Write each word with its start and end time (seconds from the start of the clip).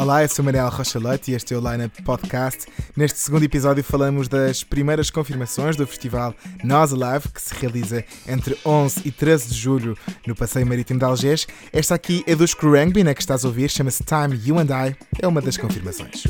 Olá, 0.00 0.22
eu 0.22 0.28
sou 0.28 0.44
Mariel 0.44 0.68
Rocha 0.68 1.00
e 1.26 1.32
este 1.32 1.52
é 1.52 1.56
o 1.56 1.60
Lineup 1.60 1.92
Podcast. 2.04 2.66
Neste 2.96 3.18
segundo 3.18 3.42
episódio 3.42 3.82
falamos 3.82 4.28
das 4.28 4.62
primeiras 4.62 5.10
confirmações 5.10 5.74
do 5.74 5.84
festival 5.88 6.36
Nós 6.62 6.92
Alive, 6.92 7.28
que 7.34 7.42
se 7.42 7.52
realiza 7.56 8.04
entre 8.24 8.56
11 8.64 9.02
e 9.04 9.10
13 9.10 9.48
de 9.48 9.54
julho 9.56 9.98
no 10.24 10.36
Passeio 10.36 10.64
Marítimo 10.68 11.00
de 11.00 11.04
Algés. 11.04 11.48
Esta 11.72 11.96
aqui 11.96 12.22
é 12.28 12.36
dos 12.36 12.54
Krangby, 12.54 13.02
né, 13.02 13.12
que 13.12 13.20
estás 13.20 13.44
a 13.44 13.48
ouvir, 13.48 13.68
chama-se 13.70 14.04
Time 14.04 14.40
You 14.44 14.60
and 14.60 14.68
I, 14.70 14.96
é 15.20 15.26
uma 15.26 15.40
das 15.40 15.56
confirmações. 15.56 16.22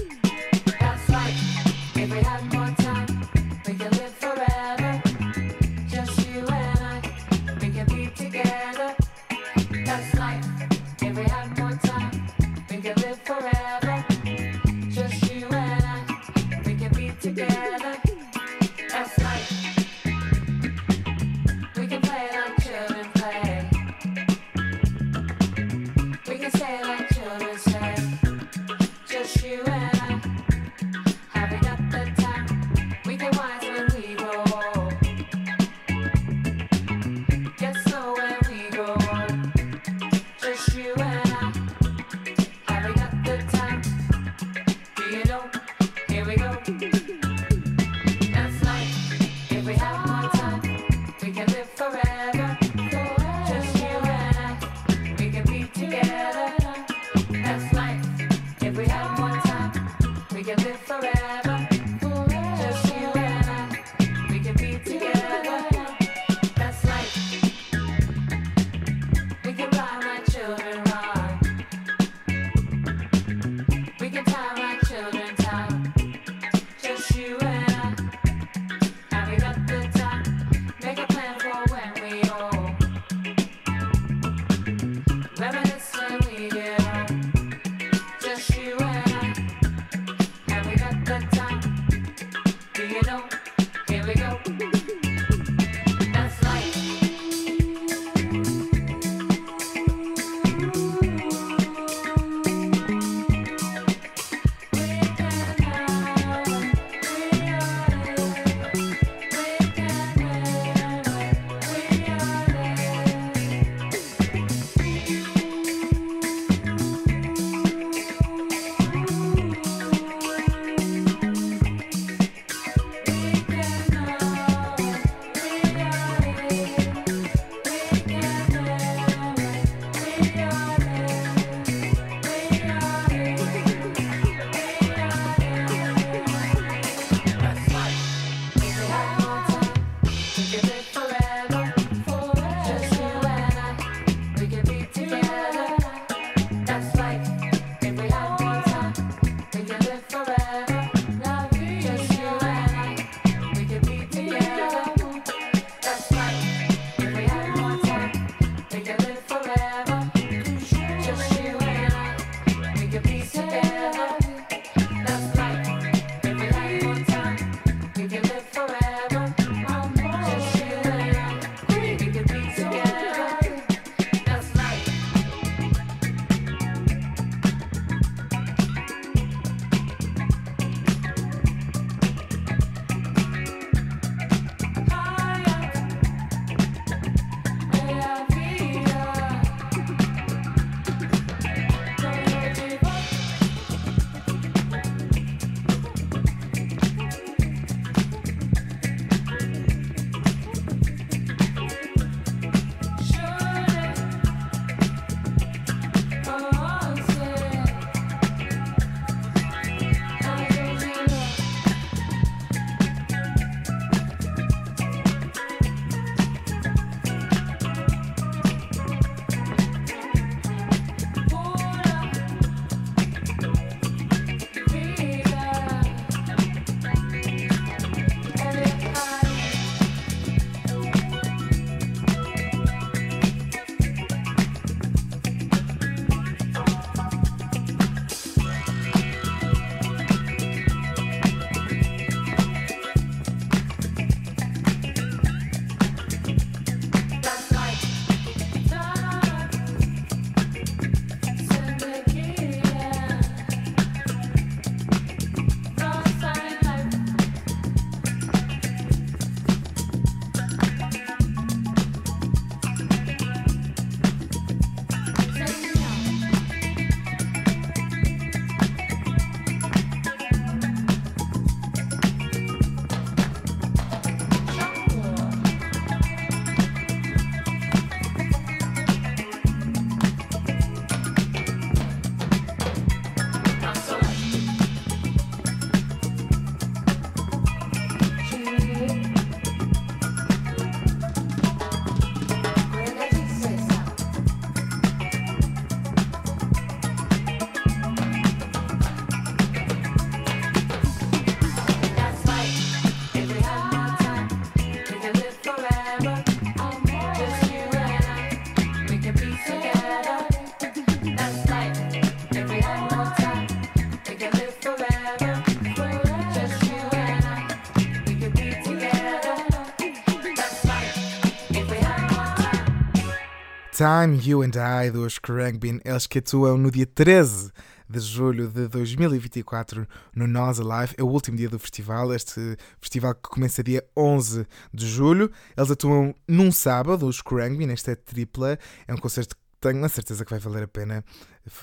Time 323.79 324.19
You 324.21 324.43
and 324.43 324.57
I 324.57 324.91
dos 324.91 325.21
Khruangbin, 325.21 325.79
eles 325.85 326.09
que 326.09 326.19
atuam 326.19 326.59
no 326.59 326.69
dia 326.69 326.85
13 326.85 327.53
de 327.89 328.01
julho 328.01 328.49
de 328.49 328.67
2024 328.67 329.87
no 330.17 330.27
Nós 330.27 330.59
Alive, 330.59 330.97
é 330.99 331.03
o 331.05 331.07
último 331.07 331.37
dia 331.37 331.49
do 331.49 331.61
festival, 331.61 332.13
este 332.13 332.57
festival 332.81 333.15
que 333.15 333.29
começa 333.31 333.63
dia 333.63 333.85
11 333.97 334.45
de 334.75 334.85
julho. 334.85 335.31
Eles 335.57 335.71
atuam 335.71 336.13
num 336.27 336.51
sábado, 336.51 337.07
os 337.07 337.23
Khruangbin, 337.23 337.71
esta 337.71 337.93
é 337.93 337.95
tripla, 337.95 338.59
é 338.89 338.93
um 338.93 338.99
concerto 338.99 339.37
que 339.37 339.43
tenho 339.61 339.85
a 339.85 339.89
certeza 339.89 340.25
que 340.25 340.33
vai 340.33 340.41
valer 340.41 340.65
a 340.65 340.69
pena. 340.69 341.05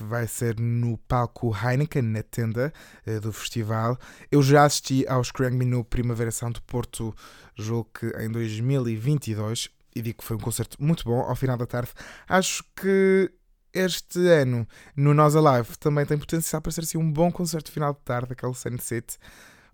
Vai 0.00 0.26
ser 0.26 0.58
no 0.58 0.96
palco 0.96 1.54
Heineken, 1.54 2.00
na 2.00 2.22
tenda 2.22 2.72
eh, 3.04 3.20
do 3.20 3.30
festival. 3.30 3.98
Eu 4.32 4.42
já 4.42 4.64
assisti 4.64 5.06
aos 5.06 5.30
Khruangbin 5.30 5.66
no 5.66 5.84
Primavera 5.84 6.30
Sound 6.30 6.54
de 6.54 6.62
Porto, 6.62 7.14
julgo 7.54 7.90
que 7.92 8.06
em 8.18 8.30
2022, 8.30 9.75
e 9.96 10.02
digo 10.02 10.18
que 10.18 10.24
foi 10.24 10.36
um 10.36 10.40
concerto 10.40 10.76
muito 10.78 11.04
bom. 11.04 11.20
Ao 11.20 11.34
final 11.34 11.56
da 11.56 11.66
tarde, 11.66 11.90
acho 12.28 12.62
que 12.76 13.32
este 13.72 14.18
ano 14.28 14.66
no 14.94 15.14
Nós 15.14 15.34
Alive 15.34 15.76
também 15.78 16.04
tem 16.04 16.18
potencial 16.18 16.60
para 16.60 16.70
ser 16.70 16.82
assim, 16.82 16.98
um 16.98 17.10
bom 17.10 17.32
concerto 17.32 17.72
final 17.72 17.94
de 17.94 18.00
tarde, 18.00 18.32
aquele 18.32 18.54
sunset. 18.54 19.18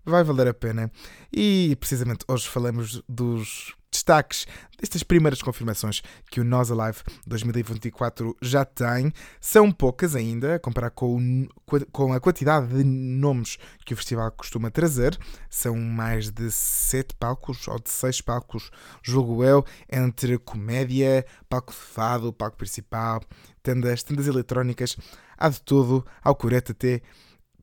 Vai 0.05 0.23
valer 0.23 0.47
a 0.47 0.53
pena. 0.53 0.91
E 1.31 1.75
precisamente 1.79 2.25
hoje 2.27 2.47
falamos 2.47 3.01
dos 3.07 3.73
destaques 4.03 4.45
destas 4.77 5.01
primeiras 5.01 5.41
confirmações 5.41 6.01
que 6.29 6.41
o 6.41 6.43
Nós 6.43 6.69
Alive 6.69 6.99
2024 7.25 8.35
já 8.41 8.65
tem. 8.65 9.13
São 9.39 9.71
poucas 9.71 10.13
ainda, 10.13 10.55
a 10.55 10.59
comparar 10.59 10.89
com, 10.89 11.15
o- 11.15 11.85
com 11.91 12.11
a 12.11 12.19
quantidade 12.19 12.67
de 12.67 12.83
nomes 12.83 13.57
que 13.85 13.93
o 13.93 13.97
festival 13.97 14.29
costuma 14.31 14.69
trazer. 14.69 15.17
São 15.49 15.77
mais 15.77 16.29
de 16.29 16.51
sete 16.51 17.15
palcos, 17.15 17.65
ou 17.69 17.79
de 17.79 17.89
seis 17.89 18.19
palcos, 18.19 18.69
julgo 19.01 19.41
eu, 19.43 19.65
entre 19.89 20.37
comédia, 20.37 21.25
palco 21.49 21.71
de 21.71 21.77
fado, 21.79 22.33
palco 22.33 22.57
principal, 22.57 23.21
tendas, 23.61 24.03
tendas 24.03 24.27
eletrónicas, 24.27 24.97
há 25.37 25.47
de 25.47 25.61
tudo, 25.61 26.05
ao 26.21 26.35
curete 26.35 26.73
até. 26.73 27.01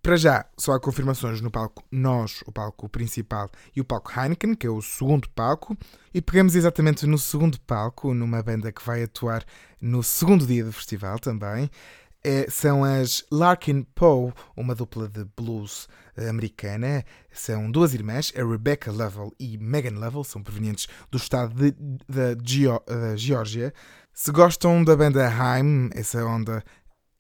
Para 0.02 0.16
já, 0.16 0.46
só 0.56 0.72
há 0.72 0.80
confirmações 0.80 1.42
no 1.42 1.50
palco 1.50 1.84
Nós, 1.90 2.42
o 2.46 2.52
palco 2.52 2.88
principal, 2.88 3.50
e 3.76 3.82
o 3.82 3.84
palco 3.84 4.10
Heineken, 4.18 4.54
que 4.54 4.66
é 4.66 4.70
o 4.70 4.80
segundo 4.80 5.28
palco. 5.28 5.76
E 6.14 6.22
pegamos 6.22 6.54
exatamente 6.54 7.06
no 7.06 7.18
segundo 7.18 7.60
palco, 7.60 8.14
numa 8.14 8.42
banda 8.42 8.72
que 8.72 8.84
vai 8.84 9.02
atuar 9.02 9.44
no 9.78 10.02
segundo 10.02 10.46
dia 10.46 10.64
do 10.64 10.72
festival 10.72 11.18
também. 11.18 11.70
É, 12.24 12.48
são 12.50 12.82
as 12.82 13.24
Larkin 13.30 13.82
Poe, 13.94 14.32
uma 14.56 14.74
dupla 14.74 15.06
de 15.06 15.24
blues 15.36 15.86
eh, 16.16 16.28
americana. 16.28 17.04
São 17.30 17.70
duas 17.70 17.94
irmãs, 17.94 18.32
a 18.36 18.42
Rebecca 18.42 18.90
Lovell 18.90 19.34
e 19.38 19.56
Megan 19.58 19.98
Lovell, 19.98 20.24
são 20.24 20.42
provenientes 20.42 20.86
do 21.10 21.18
estado 21.18 21.54
da 22.08 23.16
Geórgia. 23.16 23.72
Se 24.12 24.30
gostam 24.32 24.84
da 24.84 24.94
banda 24.96 25.26
Haim, 25.28 25.88
essa 25.94 26.22
onda 26.24 26.62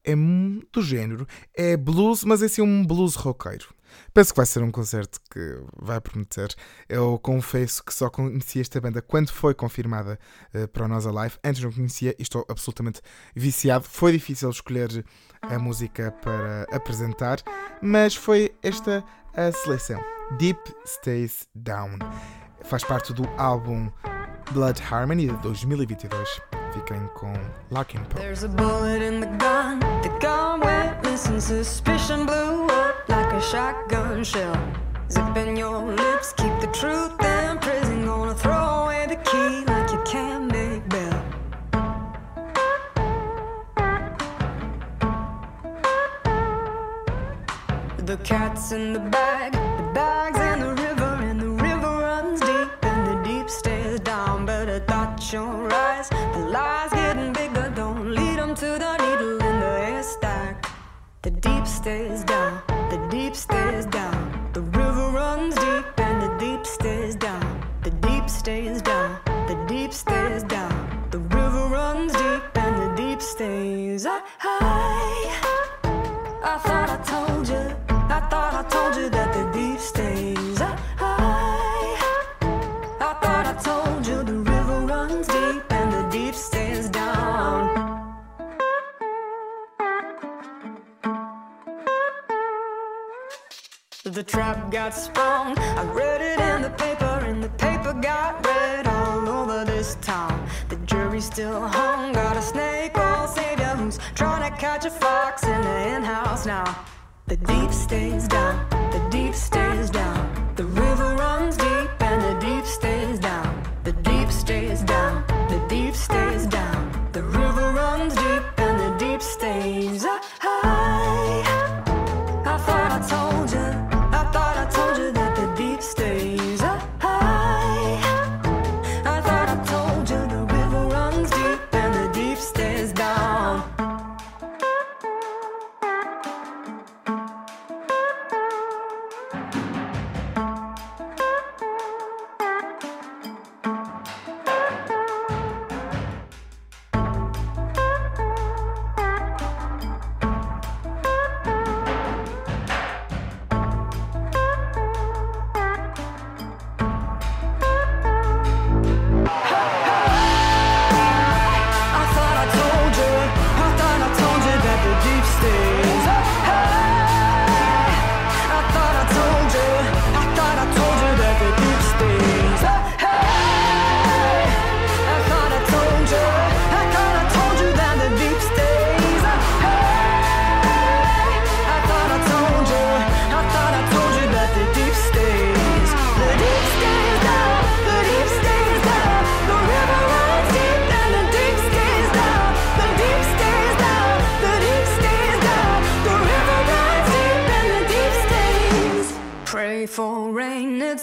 é 0.04 0.14
do 0.14 0.82
género, 0.82 1.26
é 1.54 1.76
blues, 1.76 2.24
mas 2.24 2.42
é 2.42 2.46
assim 2.46 2.62
um 2.62 2.84
blues 2.84 3.14
roqueiro. 3.14 3.68
Penso 4.12 4.32
que 4.32 4.36
vai 4.36 4.46
ser 4.46 4.62
um 4.62 4.70
concerto 4.70 5.20
que 5.30 5.62
vai 5.76 6.00
prometer. 6.00 6.54
Eu 6.88 7.18
confesso 7.18 7.84
que 7.84 7.92
só 7.92 8.08
conheci 8.08 8.60
esta 8.60 8.80
banda 8.80 9.02
quando 9.02 9.30
foi 9.30 9.54
confirmada 9.54 10.18
eh, 10.52 10.66
para 10.66 10.84
o 10.84 10.88
Nós 10.88 11.06
Alive. 11.06 11.36
Antes 11.44 11.62
não 11.62 11.72
conhecia 11.72 12.14
e 12.18 12.22
estou 12.22 12.44
absolutamente 12.48 13.00
viciado. 13.34 13.84
Foi 13.88 14.12
difícil 14.12 14.50
escolher 14.50 15.04
a 15.42 15.58
música 15.58 16.12
para 16.22 16.66
apresentar, 16.72 17.38
mas 17.82 18.14
foi 18.14 18.52
esta 18.62 19.04
a 19.34 19.52
seleção. 19.52 20.00
Deep 20.38 20.60
Stays 20.84 21.48
Down. 21.54 21.98
Faz 22.64 22.84
parte 22.84 23.12
do 23.12 23.24
álbum 23.36 23.90
Blood 24.52 24.80
Harmony 24.82 25.26
de 25.26 25.36
2022. 25.38 26.59
Fiquem 26.80 27.10
com 27.14 27.34
Larkin 27.70 28.02
Poe. 28.06 28.18
There's 28.18 28.42
a 28.42 28.48
bullet 28.48 29.02
in 29.02 29.20
the 29.20 29.26
gun. 29.26 29.80
The 30.02 30.16
gun 30.18 30.60
went 30.60 31.02
missing. 31.02 31.38
Suspicion 31.38 32.24
blew 32.24 32.66
up 32.68 33.06
like 33.08 33.32
a 33.34 33.42
shotgun 33.42 34.24
shell. 34.24 34.56
Zipping 35.10 35.58
your 35.58 35.78
lips, 35.94 36.32
keep 36.32 36.58
the 36.60 36.68
truth 36.68 37.12
in 37.22 37.58
prison. 37.58 38.06
Gonna 38.06 38.34
throw 38.34 38.84
away 38.84 39.06
the 39.06 39.16
key 39.16 39.64
like 39.66 39.90
you 39.92 40.02
can't 40.06 40.50
make 40.50 40.88
bail. 40.88 41.22
The 47.98 48.16
cat's 48.24 48.72
in 48.72 48.94
the 48.94 49.00
bag, 49.00 49.54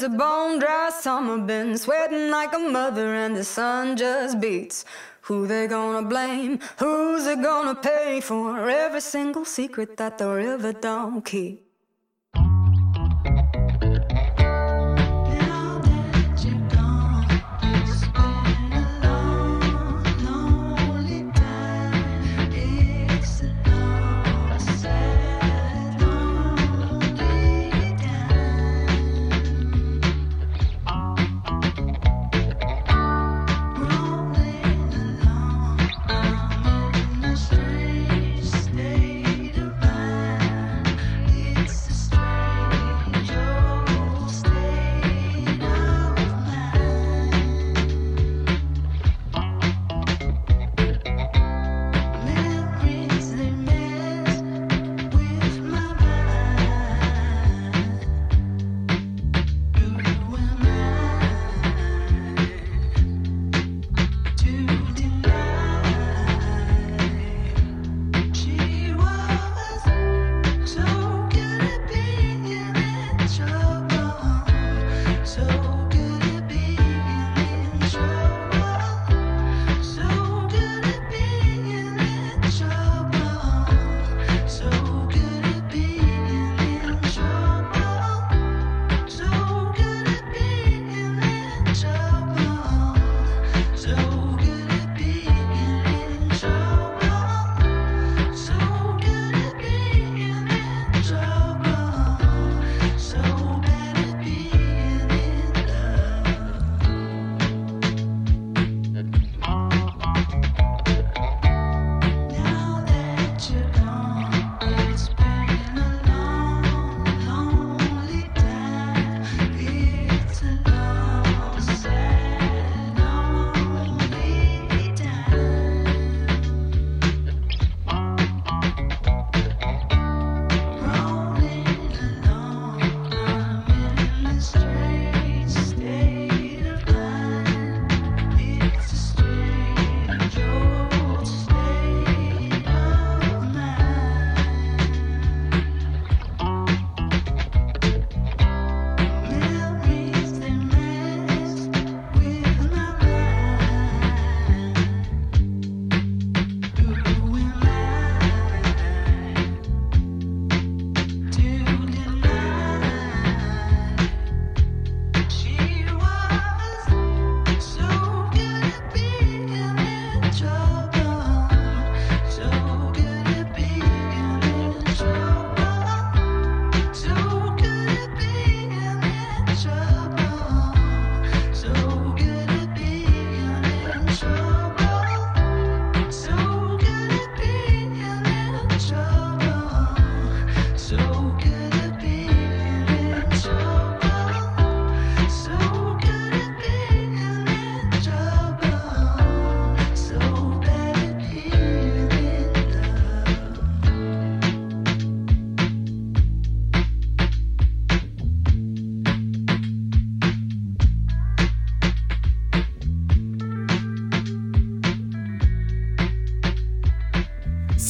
a 0.08 0.10
bone 0.10 0.58
dry 0.58 0.90
summer, 0.90 1.38
been 1.38 1.78
sweating 1.78 2.32
like 2.32 2.54
a 2.54 2.60
mother 2.60 3.14
and 3.14 3.36
the 3.36 3.44
sun 3.44 3.98
just 3.98 4.40
beats. 4.40 4.86
Who 5.24 5.48
they 5.48 5.68
gonna 5.68 6.08
blame? 6.08 6.60
Who's 6.80 7.26
it 7.28 7.42
gonna 7.42 7.76
pay 7.76 8.22
for 8.22 8.70
every 8.70 9.02
single 9.02 9.44
secret 9.44 9.98
that 9.98 10.18
the 10.18 10.30
river 10.30 10.72
don't 10.72 11.26
keep? 11.26 11.67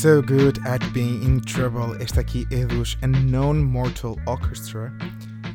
So 0.08 0.22
Good 0.22 0.66
at 0.66 0.80
Being 0.94 1.22
in 1.22 1.42
Trouble. 1.42 2.02
Esta 2.02 2.22
aqui 2.22 2.48
é 2.50 2.66
dos 2.66 2.98
Unknown 3.04 3.56
Mortal 3.56 4.16
Orchestra. 4.26 4.90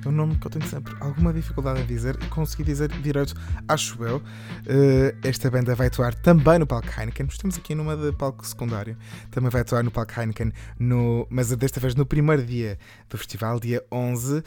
É 0.04 0.06
um 0.06 0.12
nome 0.12 0.37
que 0.37 0.47
eu 0.47 0.50
tenho 0.50 0.66
sempre 0.66 0.94
alguma 1.00 1.32
dificuldade 1.32 1.80
em 1.80 1.87
dizer 1.87 2.18
e 2.23 2.26
consegui 2.26 2.62
dizer 2.62 2.88
direito, 3.00 3.32
acho 3.66 4.04
eu. 4.04 4.23
Eh, 4.66 5.14
esta 5.25 5.50
banda 5.50 5.75
vai 5.75 5.87
atuar 5.87 6.14
também 6.14 6.59
no 6.59 6.66
palco 6.66 6.87
Heineken. 6.87 7.28
Estamos 7.28 7.56
aqui 7.56 7.75
numa 7.75 7.97
de 7.97 8.12
palco 8.12 8.47
secundário. 8.47 8.94
Também 9.30 9.49
vai 9.49 9.62
atuar 9.62 9.82
no 9.82 9.90
palco 9.90 10.12
Heineken, 10.21 10.52
no, 10.78 11.26
mas 11.30 11.49
desta 11.56 11.80
vez 11.80 11.94
no 11.94 12.04
primeiro 12.04 12.44
dia 12.44 12.78
do 13.09 13.16
festival, 13.16 13.59
dia 13.59 13.82
11. 13.90 14.42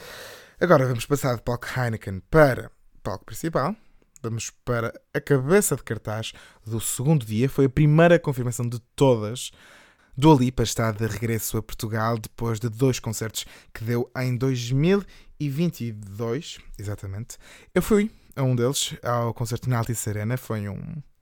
Agora 0.60 0.86
vamos 0.86 1.04
passar 1.04 1.34
de 1.34 1.42
palco 1.42 1.66
Heineken 1.76 2.22
para 2.30 2.70
palco 3.02 3.24
principal. 3.24 3.74
Vamos 4.22 4.52
para 4.64 4.92
a 5.12 5.20
cabeça 5.20 5.74
de 5.74 5.82
cartaz 5.82 6.32
do 6.64 6.80
segundo 6.80 7.26
dia. 7.26 7.48
Foi 7.48 7.64
a 7.64 7.68
primeira 7.68 8.20
confirmação 8.20 8.68
de 8.68 8.78
todas. 8.94 9.50
Dua 10.18 10.34
Lipa 10.34 10.62
está 10.62 10.90
de 10.92 11.06
regresso 11.06 11.58
a 11.58 11.62
Portugal 11.62 12.16
depois 12.16 12.58
de 12.58 12.70
dois 12.70 12.98
concertos 12.98 13.44
que 13.74 13.84
deu 13.84 14.10
em 14.16 14.34
2022, 14.34 16.58
exatamente. 16.78 17.36
Eu 17.74 17.82
fui 17.82 18.10
a 18.34 18.42
um 18.42 18.56
deles, 18.56 18.94
ao 19.02 19.34
concerto 19.34 19.68
na 19.68 19.76
Altice 19.76 20.08
Arena, 20.08 20.38
foi 20.38 20.70
um, 20.70 20.80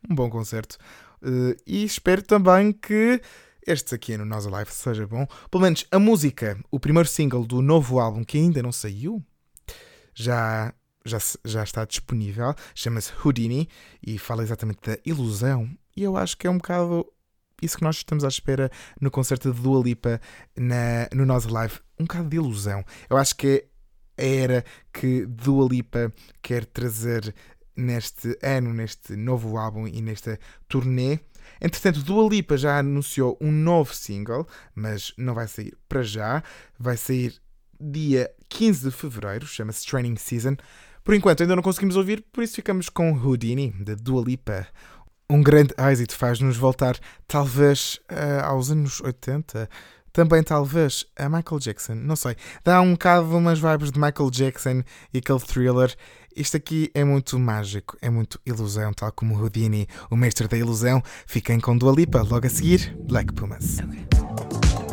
um 0.09 0.15
bom 0.15 0.31
concerto. 0.31 0.79
Eh, 1.21 1.57
e 1.67 1.83
espero 1.83 2.23
também 2.23 2.73
que 2.73 3.21
este 3.67 3.97
aqui 3.97 4.17
no 4.17 4.25
Nós 4.25 4.47
Alive 4.47 4.71
seja 4.71 5.09
bom. 5.09 5.27
Pelo 5.51 5.65
menos 5.65 5.85
a 5.91 5.99
música, 5.99 6.57
o 6.71 6.79
primeiro 6.79 7.09
single 7.09 7.45
do 7.45 7.61
novo 7.61 7.99
álbum 7.99 8.23
que 8.23 8.39
ainda 8.39 8.63
não 8.63 8.71
saiu, 8.71 9.21
já, 10.15 10.73
já, 11.05 11.19
já 11.45 11.65
está 11.65 11.85
disponível. 11.85 12.55
Chama-se 12.77 13.11
Houdini 13.25 13.69
e 14.01 14.19
fala 14.19 14.45
exatamente 14.45 14.89
da 14.89 14.97
ilusão. 15.05 15.69
E 15.97 16.05
eu 16.05 16.17
acho 16.17 16.37
que 16.37 16.47
é 16.47 16.51
um 16.51 16.59
bocado 16.59 17.05
isso 17.65 17.79
que 17.79 17.85
nós 17.85 17.97
estamos 17.97 18.25
à 18.25 18.29
espera 18.29 18.71
no 19.01 19.11
concerto 19.11 19.53
de 19.53 19.61
Dua 19.61 19.83
Lipa 19.83 20.21
na, 20.57 21.09
no 21.15 21.25
Nós 21.25 21.45
Live. 21.47 21.81
Um 21.99 22.05
bocado 22.05 22.29
de 22.29 22.37
ilusão. 22.37 22.85
Eu 23.09 23.17
acho 23.17 23.35
que 23.37 23.67
é 24.17 24.25
a 24.25 24.25
era 24.25 24.65
que 24.93 25.27
Dua 25.27 25.69
Lipa 25.69 26.13
quer 26.43 26.65
trazer 26.67 27.35
neste 27.77 28.39
ano, 28.43 28.73
neste 28.73 29.17
novo 29.17 29.57
álbum 29.57 29.87
e 29.87 30.01
nesta 30.01 30.39
turnê. 30.69 31.19
Entretanto, 31.61 32.03
Dua 32.03 32.29
Lipa 32.29 32.57
já 32.57 32.79
anunciou 32.79 33.37
um 33.41 33.51
novo 33.51 33.95
single, 33.95 34.47
mas 34.75 35.13
não 35.17 35.35
vai 35.35 35.49
sair 35.49 35.77
para 35.89 36.03
já. 36.03 36.43
Vai 36.79 36.97
sair 36.97 37.35
dia 37.81 38.31
15 38.49 38.89
de 38.89 38.91
fevereiro, 38.91 39.47
chama-se 39.47 39.87
Training 39.87 40.17
Season. 40.17 40.57
Por 41.03 41.15
enquanto 41.15 41.43
ainda 41.43 41.55
não 41.55 41.63
conseguimos 41.63 41.97
ouvir, 41.97 42.25
por 42.33 42.43
isso 42.43 42.55
ficamos 42.55 42.89
com 42.89 43.13
Houdini, 43.13 43.73
de 43.73 43.95
Dua 43.95 44.23
Lipa. 44.25 44.67
Um 45.29 45.43
grande 45.43 45.75
êxito 45.79 46.17
faz-nos 46.17 46.57
voltar, 46.57 46.99
talvez, 47.27 47.99
eh, 48.09 48.41
aos 48.43 48.71
anos 48.71 49.01
80. 49.01 49.69
Também, 50.13 50.43
talvez, 50.43 51.07
a 51.17 51.29
Michael 51.29 51.59
Jackson. 51.59 51.95
Não 51.95 52.15
sei. 52.15 52.37
Dá 52.63 52.81
um 52.81 52.93
bocado 52.93 53.37
umas 53.37 53.59
vibes 53.59 53.91
de 53.91 53.99
Michael 53.99 54.31
Jackson 54.31 54.83
e 55.13 55.19
aquele 55.19 55.41
thriller. 55.41 55.95
Isto 56.37 56.57
aqui 56.57 56.91
é 56.95 57.03
muito 57.05 57.39
mágico, 57.39 57.97
é 58.01 58.11
muito 58.11 58.41
ilusão, 58.45 58.93
tal 58.93 59.11
como 59.13 59.37
Houdini, 59.37 59.89
o 60.11 60.17
mestre 60.17 60.47
da 60.47 60.57
ilusão. 60.57 61.03
Fiquem 61.27 61.59
com 61.59 61.77
Dua 61.77 61.93
Lipa, 61.93 62.23
logo 62.23 62.47
a 62.47 62.51
seguir, 62.51 62.97
Black 63.09 63.33
Pumas. 63.33 63.79
Okay. 63.79 64.84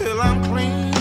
till 0.00 0.18
I'm 0.18 0.42
clean. 0.44 0.99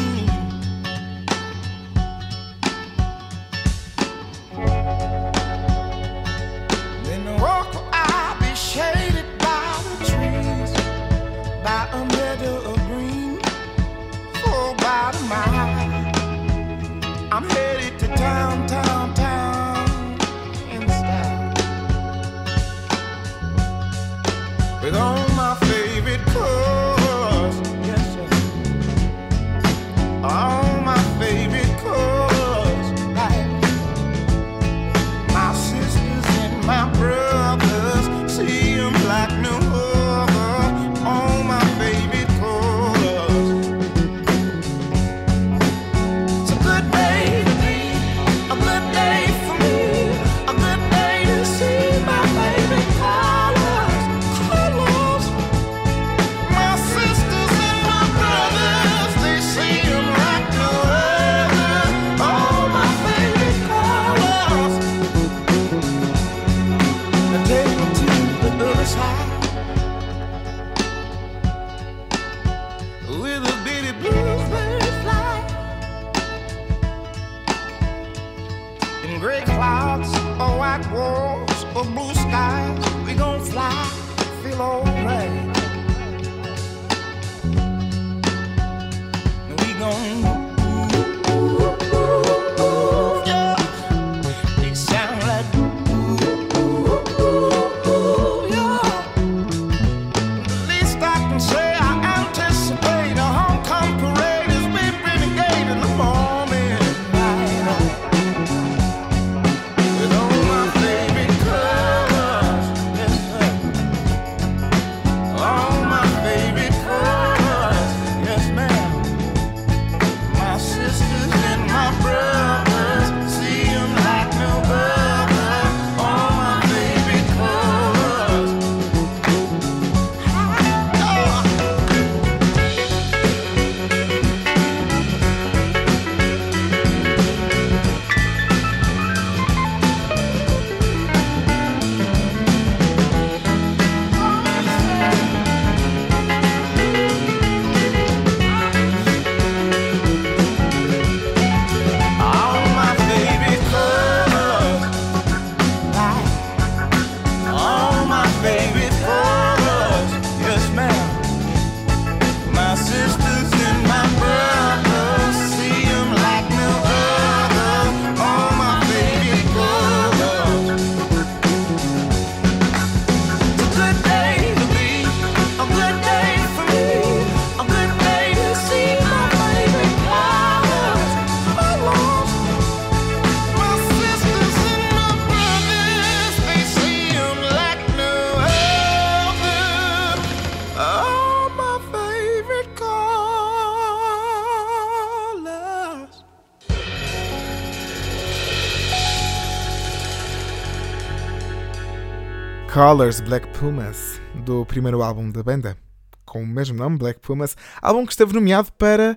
Colors 202.89 203.19
Black 203.21 203.47
Pumas, 203.49 204.19
do 204.43 204.65
primeiro 204.65 205.03
álbum 205.03 205.29
da 205.29 205.43
banda, 205.43 205.77
com 206.25 206.41
o 206.41 206.47
mesmo 206.47 206.75
nome, 206.75 206.97
Black 206.97 207.19
Pumas, 207.19 207.55
álbum 207.79 208.03
que 208.03 208.11
esteve 208.11 208.33
nomeado 208.33 208.73
para 208.73 209.15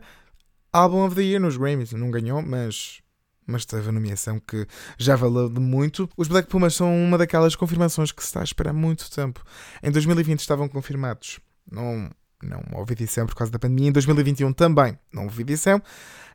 Album 0.71 1.07
of 1.07 1.17
the 1.17 1.23
Year 1.23 1.41
nos 1.41 1.57
Grammys. 1.57 1.91
Não 1.95 2.11
ganhou, 2.11 2.43
mas, 2.43 3.01
mas 3.47 3.65
teve 3.65 3.89
a 3.89 3.93
nomeação 3.93 4.39
que 4.39 4.67
já 4.99 5.17
valeu 5.17 5.49
de 5.49 5.59
muito. 5.59 6.07
Os 6.19 6.29
Black 6.29 6.51
Pumas 6.51 6.75
são 6.75 6.95
uma 6.95 7.17
daquelas 7.17 7.57
confirmações 7.57 8.13
que 8.13 8.21
se 8.21 8.27
está 8.27 8.41
a 8.41 8.45
esperar 8.45 8.75
muito 8.75 9.11
tempo. 9.11 9.43
Em 9.83 9.91
2020 9.91 10.41
estavam 10.41 10.69
confirmados. 10.69 11.41
Não, 11.71 12.11
não 12.43 12.63
houve 12.75 12.93
edição 12.93 13.25
por 13.25 13.35
causa 13.35 13.51
da 13.51 13.59
pandemia. 13.59 13.89
Em 13.89 13.93
2021 13.93 14.53
também 14.53 14.99
não 15.11 15.23
houve 15.25 15.41
edição. 15.41 15.81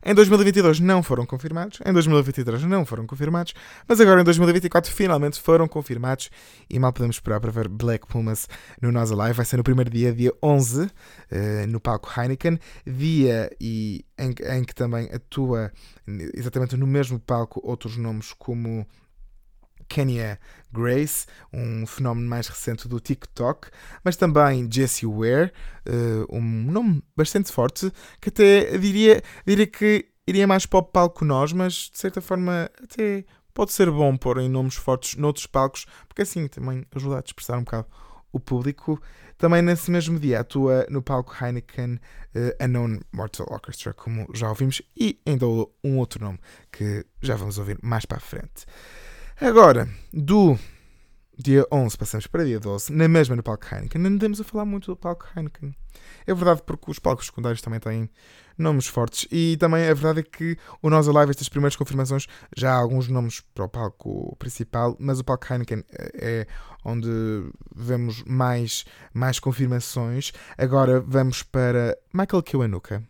Em 0.04 0.14
2022 0.14 0.80
não 0.80 1.02
foram 1.02 1.26
confirmados. 1.26 1.80
Em 1.84 1.92
2023 1.92 2.62
não 2.64 2.84
foram 2.84 3.06
confirmados. 3.06 3.54
Mas 3.86 4.00
agora 4.00 4.20
em 4.20 4.24
2024 4.24 4.92
finalmente 4.92 5.40
foram 5.40 5.66
confirmados. 5.66 6.30
E 6.68 6.78
mal 6.78 6.92
podemos 6.92 7.16
esperar 7.16 7.40
para 7.40 7.50
ver 7.50 7.68
Black 7.68 8.06
Pumas 8.06 8.48
no 8.80 8.92
Nós 8.92 9.10
Alive. 9.10 9.34
Vai 9.34 9.46
ser 9.46 9.56
no 9.56 9.64
primeiro 9.64 9.90
dia, 9.90 10.12
dia 10.12 10.32
11, 10.42 10.90
eh, 11.30 11.66
no 11.66 11.80
palco 11.80 12.08
Heineken. 12.16 12.58
Dia 12.86 13.50
e 13.60 14.04
em, 14.18 14.34
em 14.56 14.64
que 14.64 14.74
também 14.74 15.08
atua 15.12 15.72
exatamente 16.34 16.76
no 16.76 16.86
mesmo 16.86 17.18
palco 17.18 17.60
outros 17.62 17.96
nomes 17.96 18.32
como 18.32 18.86
Kenya 19.88 20.38
Grace, 20.72 21.26
um 21.52 21.86
fenómeno 21.86 22.28
mais 22.28 22.46
recente 22.48 22.86
do 22.86 23.00
TikTok, 23.00 23.68
mas 24.04 24.16
também 24.16 24.68
Jessie 24.70 25.06
Ware, 25.06 25.52
eh, 25.86 26.26
um 26.30 26.40
nome 26.40 27.02
bastante 27.16 27.50
forte, 27.50 27.90
que 28.20 28.28
até 28.28 28.76
diria, 28.76 29.22
diria 29.46 29.66
que 29.66 30.06
iria 30.26 30.46
mais 30.46 30.66
para 30.66 30.80
o 30.80 30.82
palco 30.82 31.24
nós, 31.24 31.52
mas 31.52 31.90
de 31.90 31.98
certa 31.98 32.20
forma 32.20 32.70
até 32.82 33.24
pode 33.54 33.72
ser 33.72 33.90
bom 33.90 34.16
pôr 34.16 34.38
em 34.38 34.48
nomes 34.48 34.74
fortes 34.74 35.16
noutros 35.16 35.46
palcos, 35.46 35.86
porque 36.06 36.22
assim 36.22 36.46
também 36.48 36.84
ajuda 36.94 37.18
a 37.18 37.22
dispersar 37.22 37.58
um 37.58 37.64
bocado 37.64 37.86
o 38.32 38.38
público. 38.38 39.00
Também 39.36 39.62
nesse 39.62 39.90
mesmo 39.90 40.18
dia 40.18 40.40
atua 40.40 40.86
no 40.90 41.00
palco 41.00 41.32
Heineken 41.40 41.98
eh, 42.34 42.56
Unknown 42.60 43.00
Mortal 43.12 43.46
Orchestra, 43.50 43.94
como 43.94 44.26
já 44.34 44.48
ouvimos, 44.48 44.82
e 44.96 45.20
ainda 45.24 45.46
um 45.46 45.98
outro 45.98 46.22
nome 46.24 46.38
que 46.72 47.06
já 47.22 47.36
vamos 47.36 47.56
ouvir 47.58 47.78
mais 47.82 48.04
para 48.04 48.18
a 48.18 48.20
frente. 48.20 48.66
Agora, 49.40 49.88
do 50.12 50.58
dia 51.38 51.64
11 51.70 51.96
passamos 51.96 52.26
para 52.26 52.44
dia 52.44 52.58
12, 52.58 52.92
na 52.92 53.06
mesma 53.06 53.36
no 53.36 53.42
palco 53.42 53.72
Heineken. 53.72 54.00
Não 54.00 54.10
andamos 54.10 54.40
a 54.40 54.44
falar 54.44 54.64
muito 54.64 54.90
do 54.90 54.96
palco 54.96 55.28
Heineken. 55.36 55.72
É 56.26 56.34
verdade 56.34 56.60
porque 56.66 56.90
os 56.90 56.98
palcos 56.98 57.26
secundários 57.26 57.62
também 57.62 57.78
têm 57.78 58.10
nomes 58.58 58.88
fortes 58.88 59.28
e 59.30 59.56
também 59.56 59.88
a 59.88 59.94
verdade 59.94 60.20
é 60.20 60.22
que 60.24 60.58
o 60.82 60.90
Nós 60.90 61.06
Alive, 61.06 61.30
estas 61.30 61.48
primeiras 61.48 61.76
confirmações, 61.76 62.26
já 62.56 62.72
há 62.72 62.76
alguns 62.76 63.06
nomes 63.06 63.40
para 63.54 63.64
o 63.64 63.68
palco 63.68 64.34
principal, 64.40 64.96
mas 64.98 65.20
o 65.20 65.24
palco 65.24 65.46
Heineken 65.48 65.84
é 66.14 66.44
onde 66.84 67.08
vemos 67.76 68.24
mais, 68.24 68.84
mais 69.14 69.38
confirmações. 69.38 70.32
Agora 70.58 71.00
vamos 71.00 71.44
para 71.44 71.96
Michael 72.12 72.42
Kiwanuka. 72.42 73.04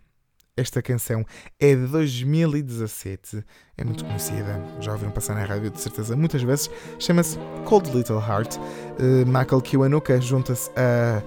Esta 0.59 0.83
canção 0.83 1.25
é 1.61 1.73
de 1.73 1.87
2017, 1.87 3.45
é 3.77 3.85
muito 3.85 4.05
conhecida, 4.05 4.61
já 4.81 4.91
ouviram 4.91 5.13
passar 5.13 5.37
na 5.37 5.45
rádio 5.45 5.71
de 5.71 5.81
certeza 5.81 6.17
muitas 6.17 6.43
vezes. 6.43 6.69
Chama-se 6.99 7.39
Cold 7.65 7.89
Little 7.93 8.19
Heart. 8.19 8.57
Uh, 8.57 9.25
Michael 9.25 9.61
Kiwanuka 9.63 10.21
junta-se 10.21 10.69
a 10.75 11.23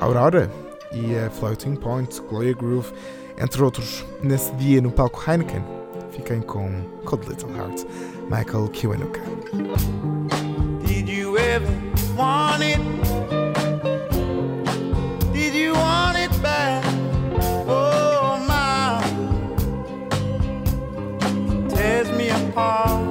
Aurora 0.00 0.50
e 0.90 1.16
a 1.16 1.30
Floating 1.30 1.76
Point, 1.76 2.20
Gloria 2.28 2.54
Groove, 2.54 2.92
entre 3.38 3.62
outros, 3.62 4.04
nesse 4.20 4.52
dia 4.56 4.80
no 4.80 4.90
palco 4.90 5.22
Heineken. 5.30 5.62
Fiquem 6.10 6.40
com 6.40 6.82
Cold 7.04 7.28
Little 7.28 7.50
Heart. 7.56 7.86
Michael 8.28 8.68
Kiwanuka. 8.70 9.20
Did 10.84 11.08
you 11.08 11.38
ever 11.38 11.70
want 12.16 12.64
it? 12.64 13.31
Apart. 22.52 23.01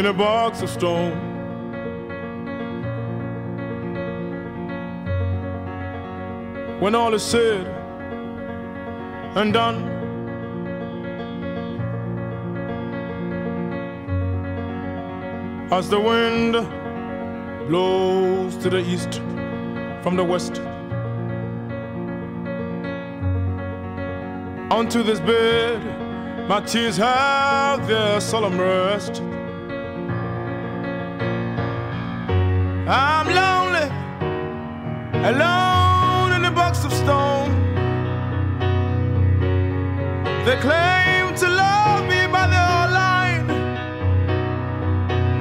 In 0.00 0.06
a 0.06 0.14
box 0.14 0.62
of 0.62 0.70
stone. 0.70 1.12
When 6.80 6.94
all 6.94 7.12
is 7.12 7.22
said 7.22 7.66
and 9.36 9.52
done, 9.52 9.76
as 15.70 15.90
the 15.90 16.00
wind 16.00 16.54
blows 17.68 18.56
to 18.62 18.70
the 18.70 18.78
east 18.78 19.20
from 20.02 20.16
the 20.16 20.24
west. 20.24 20.62
Onto 24.70 25.02
this 25.02 25.20
bed, 25.20 26.48
my 26.48 26.62
tears 26.62 26.96
have 26.96 27.86
their 27.86 28.18
solemn 28.18 28.58
rest. 28.58 29.22
I'm 32.92 33.28
lonely, 33.28 33.86
alone 35.24 36.32
in 36.32 36.44
a 36.44 36.50
box 36.50 36.84
of 36.84 36.92
stone. 36.92 37.52
They 40.44 40.56
claim 40.56 41.36
to 41.36 41.48
love 41.48 42.02
me, 42.08 42.26
but 42.26 42.48
they're 42.48 42.88
lying. 43.00 43.48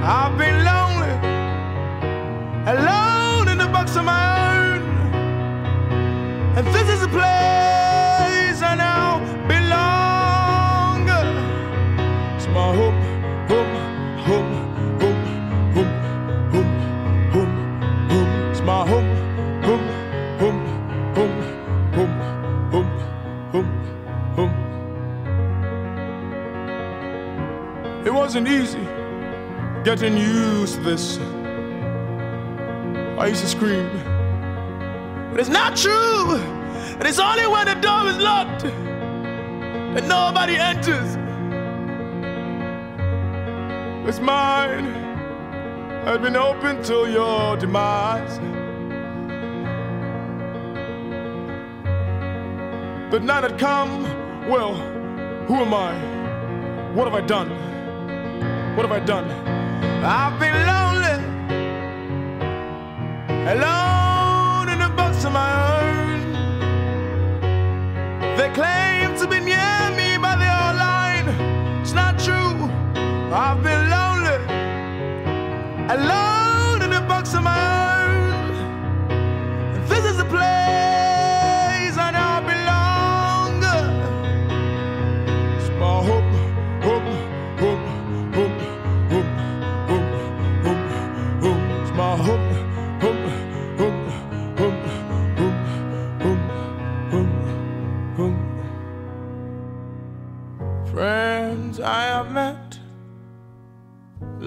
I've 0.04 0.38
been 0.38 0.64
lonely, 0.64 1.16
alone 2.68 3.48
in 3.48 3.60
a 3.62 3.68
box 3.68 3.96
of 3.96 4.06
my 4.06 4.26
own. 4.52 4.84
And 6.56 6.68
this 6.68 6.88
is 6.88 7.02
a 7.02 7.08
place 7.08 7.59
getting 29.95 30.17
used 30.17 30.75
to 30.75 30.82
this. 30.82 31.17
I 33.17 33.25
used 33.25 33.41
to 33.41 33.47
scream. 33.47 33.89
But 35.32 35.39
it's 35.39 35.49
not 35.49 35.75
true. 35.75 36.36
And 36.36 37.08
it's 37.08 37.17
only 37.17 37.47
when 37.47 37.65
the 37.65 37.73
door 37.73 38.08
is 38.08 38.17
locked 38.19 38.65
and 38.65 40.08
nobody 40.08 40.58
enters. 40.58 41.15
It's 44.08 44.19
mine 44.19 44.86
has 46.06 46.19
been 46.19 46.36
open 46.36 46.84
till 46.84 47.10
your 47.10 47.58
demise. 47.58 48.38
But 53.10 53.23
now 53.23 53.41
that 53.41 53.58
come, 53.58 54.04
well, 54.47 54.75
who 55.47 55.56
am 55.56 55.73
I? 55.73 55.93
What 56.93 57.06
have 57.06 57.15
I 57.15 57.25
done? 57.25 57.49
What 58.75 58.88
have 58.88 58.91
I 58.91 59.04
done? 59.04 59.59
I've 60.02 60.40
been 60.40 60.56
lonely, 60.66 61.18
alone 63.52 64.70
in 64.70 64.82
a 64.82 64.90
box 64.90 65.26
of 65.26 65.34
my 65.34 65.52
own. 65.76 66.20
They 68.38 68.50
claim 68.54 69.18
to 69.18 69.28
be 69.28 69.40
near 69.42 69.92
me, 69.98 70.18
but 70.18 70.38
they 70.38 70.48
lying. 70.48 71.28
It's 71.82 71.94
not 71.94 72.18
true. 72.18 72.70
I've 73.34 73.62
been 73.62 73.90
lonely, 73.90 74.38
alone 75.94 76.82
in 76.82 76.94
a 76.94 77.02
box 77.02 77.34
of 77.34 77.44
my 77.44 77.54
own. 77.54 77.59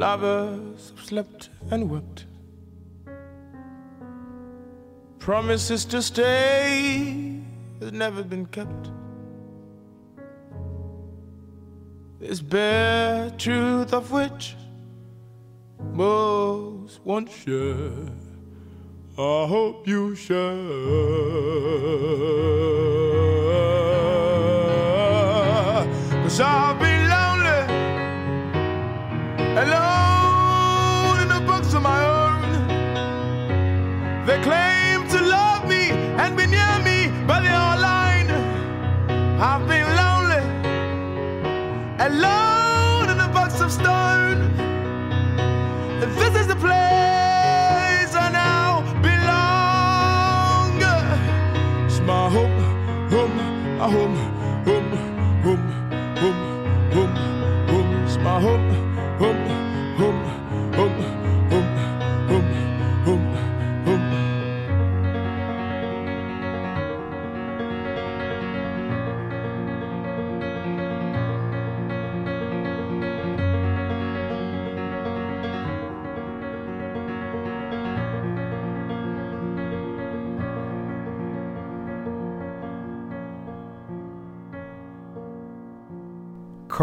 Lovers 0.02 0.90
have 0.90 1.04
slept 1.04 1.48
and 1.70 1.88
wept. 1.88 2.24
Promises 5.20 5.84
to 5.84 6.02
stay 6.02 7.38
has 7.80 7.92
never 7.92 8.24
been 8.24 8.46
kept. 8.46 8.90
This 12.18 12.40
bare 12.40 13.30
truth 13.44 13.92
of 13.92 14.10
which 14.10 14.56
most 15.92 17.00
won't 17.04 17.30
share. 17.30 18.08
I 19.16 19.46
hope 19.54 19.86
you 19.86 20.16
share. 20.16 20.42
Cause 26.24 26.40
I'll 26.40 26.81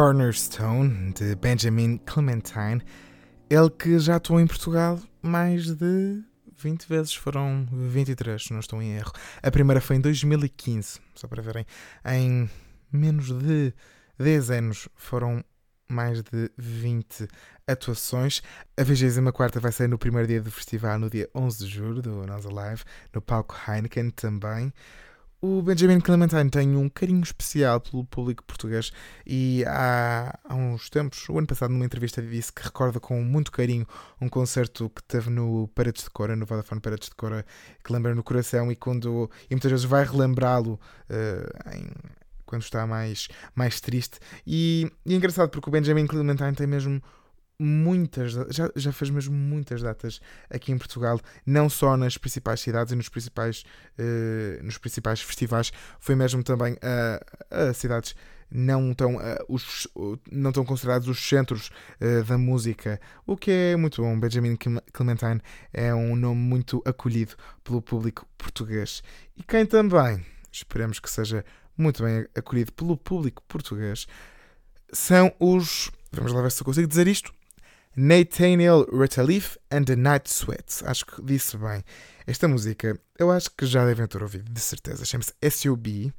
Cornerstone, 0.09 1.13
de 1.13 1.35
Benjamin 1.35 1.97
Clementine. 1.97 2.81
Ele 3.47 3.69
que 3.69 3.99
já 3.99 4.15
atuou 4.15 4.39
em 4.39 4.47
Portugal 4.47 4.99
mais 5.21 5.67
de 5.75 6.23
20 6.57 6.85
vezes, 6.85 7.13
foram 7.13 7.67
23, 7.71 8.41
se 8.41 8.51
não 8.51 8.59
estou 8.59 8.81
em 8.81 8.95
erro. 8.95 9.11
A 9.43 9.51
primeira 9.51 9.79
foi 9.79 9.97
em 9.97 10.01
2015, 10.01 10.99
só 11.13 11.27
para 11.27 11.43
verem. 11.43 11.63
Em 12.03 12.49
menos 12.91 13.27
de 13.27 13.71
10 14.17 14.49
anos 14.49 14.89
foram 14.95 15.45
mais 15.87 16.23
de 16.23 16.49
20 16.57 17.27
atuações. 17.67 18.41
A 18.75 18.83
24 18.83 19.61
vai 19.61 19.71
sair 19.71 19.87
no 19.87 19.99
primeiro 19.99 20.27
dia 20.27 20.41
do 20.41 20.49
festival, 20.49 20.97
no 20.97 21.07
dia 21.07 21.29
11 21.35 21.65
de 21.67 21.71
julho, 21.71 22.01
do 22.01 22.25
Nós 22.25 22.47
Alive, 22.47 22.83
no 23.13 23.21
palco 23.21 23.55
Heineken 23.67 24.09
também. 24.09 24.73
O 25.41 25.61
Benjamin 25.61 26.01
Clementine 26.01 26.49
tem 26.49 26.75
um 26.75 26.89
carinho 26.89 27.23
especial 27.23 27.79
pelo 27.79 28.03
público 28.03 28.43
português 28.43 28.91
e 29.25 29.63
há, 29.65 30.37
há 30.43 30.53
uns 30.53 30.89
tempos, 30.89 31.29
o 31.29 31.37
ano 31.37 31.47
passado, 31.47 31.71
numa 31.71 31.85
entrevista, 31.85 32.21
disse 32.21 32.51
que 32.51 32.61
recorda 32.61 32.99
com 32.99 33.23
muito 33.23 33.49
carinho 33.49 33.87
um 34.19 34.27
concerto 34.27 34.89
que 34.89 35.01
teve 35.03 35.29
no 35.29 35.69
Paredes 35.69 36.03
de 36.03 36.09
Cora, 36.09 36.35
no 36.35 36.45
Vodafone 36.45 36.81
Paredes 36.81 37.07
de 37.07 37.15
Cora, 37.15 37.45
que 37.81 37.93
lembra 37.93 38.13
no 38.13 38.21
coração 38.21 38.69
e, 38.69 38.75
quando, 38.75 39.31
e 39.49 39.55
muitas 39.55 39.71
vezes 39.71 39.85
vai 39.85 40.03
relembrá-lo 40.03 40.77
em- 41.73 42.19
quando 42.45 42.63
está 42.63 42.85
mais, 42.85 43.29
mais 43.55 43.79
triste. 43.79 44.19
E, 44.45 44.91
e 45.05 45.13
é 45.13 45.15
engraçado 45.15 45.49
porque 45.51 45.69
o 45.69 45.71
Benjamin 45.71 46.05
Clementine 46.07 46.53
tem 46.53 46.67
mesmo 46.67 47.01
muitas, 47.59 48.31
já, 48.31 48.71
já 48.75 48.91
fez 48.93 49.09
mesmo 49.11 49.35
muitas 49.35 49.81
datas 49.81 50.21
aqui 50.49 50.71
em 50.71 50.77
Portugal, 50.77 51.19
não 51.45 51.69
só 51.69 51.97
nas 51.97 52.17
principais 52.17 52.61
cidades 52.61 52.93
e 52.93 52.95
nos 52.95 53.09
principais, 53.09 53.63
eh, 53.97 54.59
nos 54.63 54.77
principais 54.77 55.21
festivais, 55.21 55.71
foi 55.99 56.15
mesmo 56.15 56.41
também 56.41 56.77
a, 56.81 57.69
a 57.69 57.73
cidades 57.73 58.15
não 58.51 58.91
estão, 58.91 59.21
eh, 59.21 59.37
os, 59.47 59.87
não 60.31 60.49
estão 60.49 60.65
considerados 60.65 61.07
os 61.07 61.19
centros 61.19 61.69
eh, 61.99 62.23
da 62.23 62.37
música, 62.37 62.99
o 63.25 63.37
que 63.37 63.51
é 63.51 63.75
muito 63.75 64.01
bom. 64.01 64.19
Benjamin 64.19 64.55
Clem- 64.55 64.81
Clementine 64.91 65.41
é 65.71 65.93
um 65.93 66.15
nome 66.15 66.41
muito 66.41 66.81
acolhido 66.85 67.35
pelo 67.63 67.81
público 67.81 68.25
português. 68.37 69.03
E 69.37 69.43
quem 69.43 69.65
também, 69.65 70.25
esperemos 70.51 70.99
que 70.99 71.09
seja 71.11 71.45
muito 71.77 72.03
bem 72.03 72.25
acolhido 72.35 72.71
pelo 72.73 72.97
público 72.97 73.43
português, 73.47 74.07
são 74.91 75.31
os. 75.39 75.91
Vamos 76.11 76.31
lá 76.31 76.41
ver 76.41 76.51
se 76.51 76.61
eu 76.61 76.65
consigo 76.65 76.87
dizer 76.87 77.07
isto. 77.07 77.31
Nathaniel 77.95 78.85
Rateliff 78.91 79.57
and 79.71 79.83
the 79.85 79.95
Night 79.95 80.29
Sweats. 80.29 80.83
Acho 80.83 81.05
que 81.05 81.21
disse 81.21 81.57
bem. 81.57 81.83
Esta 82.25 82.47
música 82.47 82.99
eu 83.17 83.31
acho 83.31 83.49
que 83.51 83.65
já 83.65 83.85
devem 83.85 84.07
ter 84.07 84.21
ouvido, 84.21 84.51
de 84.51 84.59
certeza. 84.59 85.03
Chama-se 85.03 85.33
S.O.B. 85.41 86.13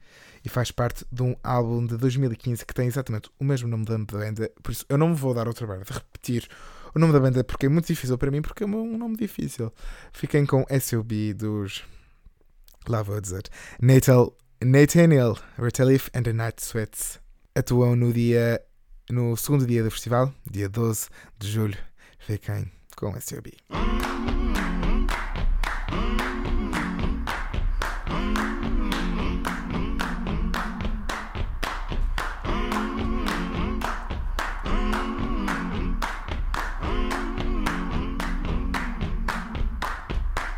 e 0.44 0.48
faz 0.48 0.70
parte 0.70 1.04
de 1.10 1.22
um 1.22 1.34
álbum 1.42 1.86
de 1.86 1.96
2015 1.96 2.66
que 2.66 2.74
tem 2.74 2.86
exatamente 2.86 3.30
o 3.38 3.44
mesmo 3.44 3.68
nome 3.68 3.84
da 3.84 3.96
banda. 3.96 4.50
Por 4.62 4.72
isso 4.72 4.84
eu 4.88 4.98
não 4.98 5.10
me 5.10 5.14
vou 5.14 5.32
dar 5.32 5.46
ao 5.46 5.54
trabalho 5.54 5.84
de 5.84 5.92
repetir 5.92 6.48
o 6.94 6.98
nome 6.98 7.12
da 7.12 7.20
banda 7.20 7.44
porque 7.44 7.66
é 7.66 7.68
muito 7.68 7.86
difícil 7.86 8.18
para 8.18 8.30
mim, 8.30 8.42
porque 8.42 8.64
é 8.64 8.66
um 8.66 8.98
nome 8.98 9.16
difícil. 9.16 9.72
Fiquem 10.12 10.44
com 10.44 10.64
S.O.B. 10.68 11.34
dos. 11.34 11.84
Lá 12.88 13.02
vou 13.02 13.20
dizer. 13.20 13.42
Nathaniel 14.62 15.38
Rateliff 15.56 16.10
and 16.12 16.24
the 16.24 16.32
Night 16.34 16.62
Sweats 16.62 17.18
atuam 17.54 17.96
no 17.96 18.12
dia. 18.12 18.60
No 19.10 19.36
segundo 19.36 19.66
dia 19.66 19.82
do 19.82 19.90
festival, 19.90 20.32
dia 20.48 20.68
12 20.68 21.08
de 21.36 21.50
julho. 21.50 21.76
Fiquem 22.20 22.70
com 22.96 23.16
S.O.B. 23.16 23.52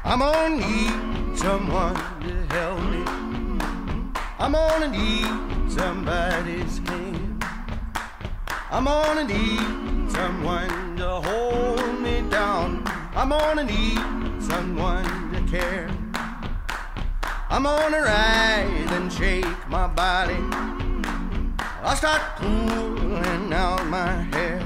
I'm 0.04 0.18
gonna 0.18 0.56
need 0.56 1.38
someone 1.38 1.94
to 1.94 2.54
help 2.54 2.78
me. 2.90 3.02
I'm 4.38 4.52
gonna 4.52 4.88
need 4.88 5.72
somebody's. 5.72 7.01
I'm 8.74 8.86
gonna 8.86 9.24
need 9.24 10.10
someone 10.10 10.96
to 10.96 11.06
hold 11.06 12.00
me 12.00 12.22
down. 12.30 12.82
I'm 13.14 13.28
gonna 13.28 13.64
need 13.64 14.00
someone 14.42 15.04
to 15.34 15.42
care. 15.46 15.90
I'm 17.50 17.64
gonna 17.64 18.00
rise 18.00 18.90
and 18.92 19.12
shake 19.12 19.68
my 19.68 19.86
body. 19.88 20.38
I'll 21.82 21.96
start 21.96 22.22
pulling 22.36 23.52
out 23.52 23.86
my 23.88 24.12
hair. 24.32 24.62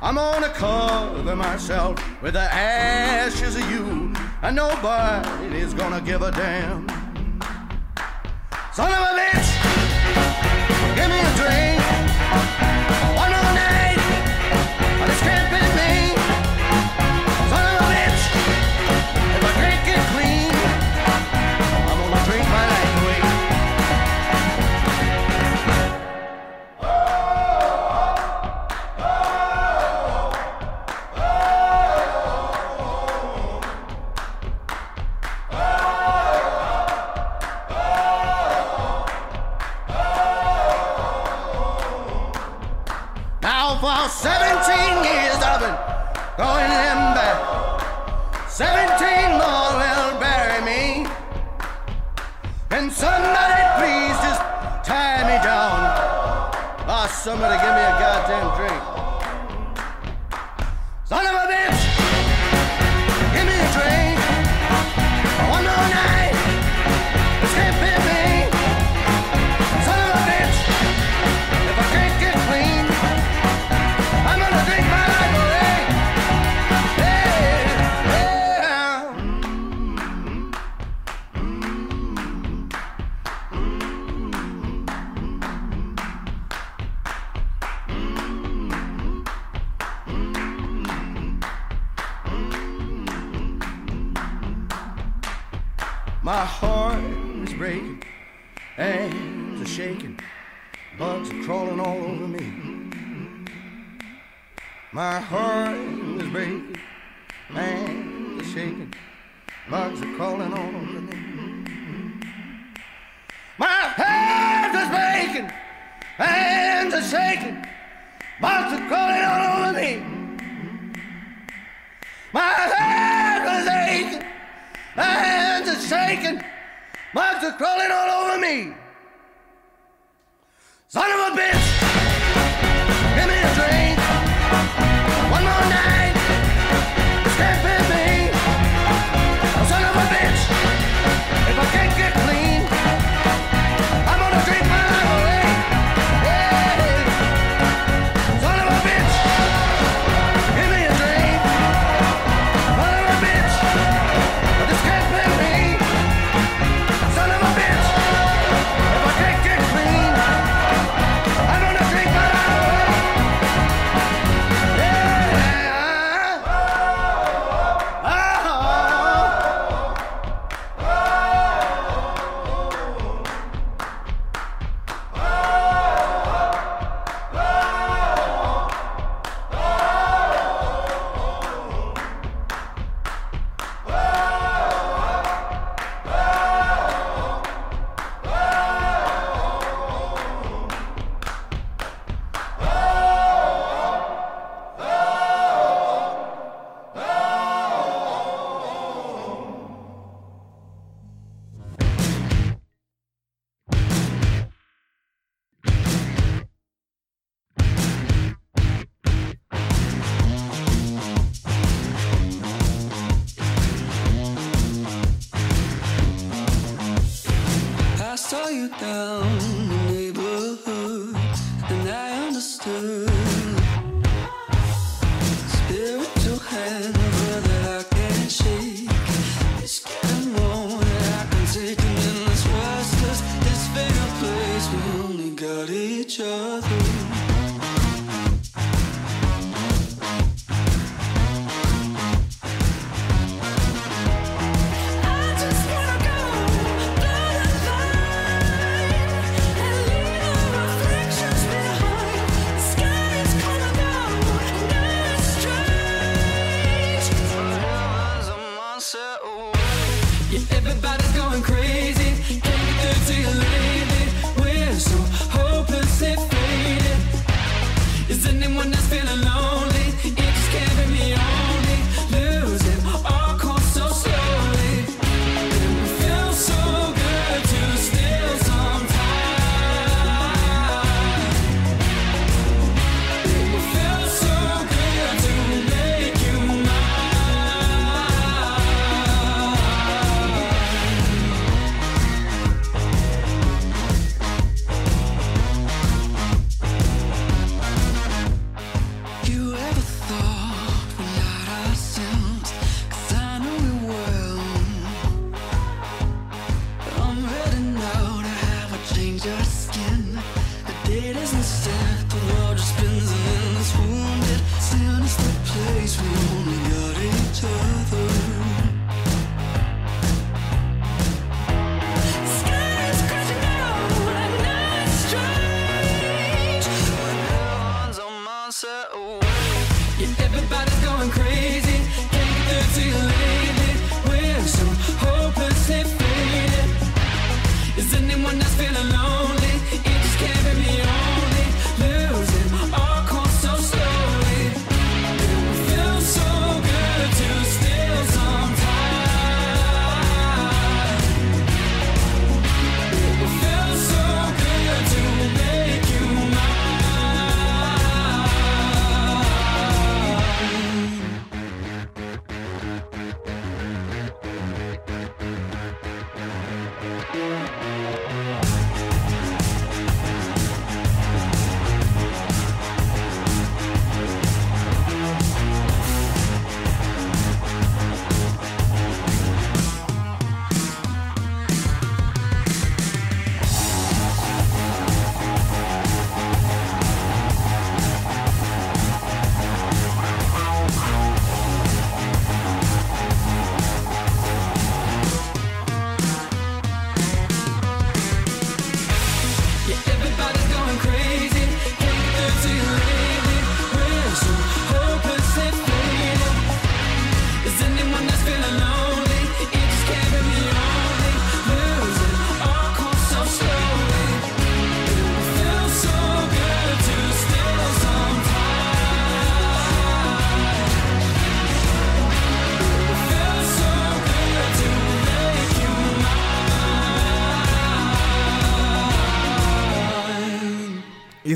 I'm 0.00 0.14
gonna 0.14 0.50
cover 0.50 1.34
myself 1.34 1.98
with 2.22 2.34
the 2.34 2.48
ashes 2.54 3.56
of 3.56 3.68
you, 3.68 4.14
and 4.42 4.54
nobody's 4.54 5.74
gonna 5.74 6.00
give 6.00 6.22
a 6.22 6.30
damn. 6.30 6.86
Son 8.72 8.92
of 8.92 9.00
a 9.00 9.12
bitch, 9.18 9.48
give 10.94 11.08
me 11.08 11.18
a 11.18 11.36
drink. 11.36 11.73
Thank 12.34 12.62
you. 12.62 12.73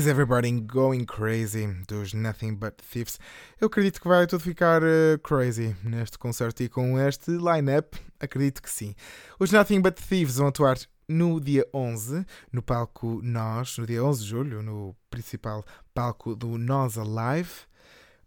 Everybody 0.09 0.59
Going 0.61 1.05
Crazy 1.05 1.67
dos 1.87 2.13
Nothing 2.13 2.55
But 2.55 2.81
Thieves. 2.81 3.19
Eu 3.61 3.67
acredito 3.67 4.01
que 4.01 4.07
vai 4.07 4.25
tudo 4.25 4.41
ficar 4.41 4.81
eh, 4.81 5.19
crazy 5.21 5.75
neste 5.83 6.17
concerto 6.17 6.63
e 6.63 6.67
com 6.67 6.99
este 6.99 7.29
line-up, 7.31 7.95
acredito 8.19 8.61
que 8.61 8.69
sim. 8.71 8.95
Os 9.39 9.51
Nothing 9.51 9.81
But 9.81 9.99
Thieves 10.01 10.37
vão 10.37 10.47
atuar 10.47 10.79
no 11.07 11.39
dia 11.39 11.63
11, 11.71 12.25
no 12.51 12.63
palco 12.63 13.21
Nós, 13.23 13.77
no 13.77 13.85
dia 13.85 14.03
11 14.03 14.23
de 14.23 14.27
julho, 14.27 14.63
no 14.63 14.95
principal 15.11 15.63
palco 15.93 16.35
do 16.35 16.57
Nós 16.57 16.97
Alive. 16.97 17.51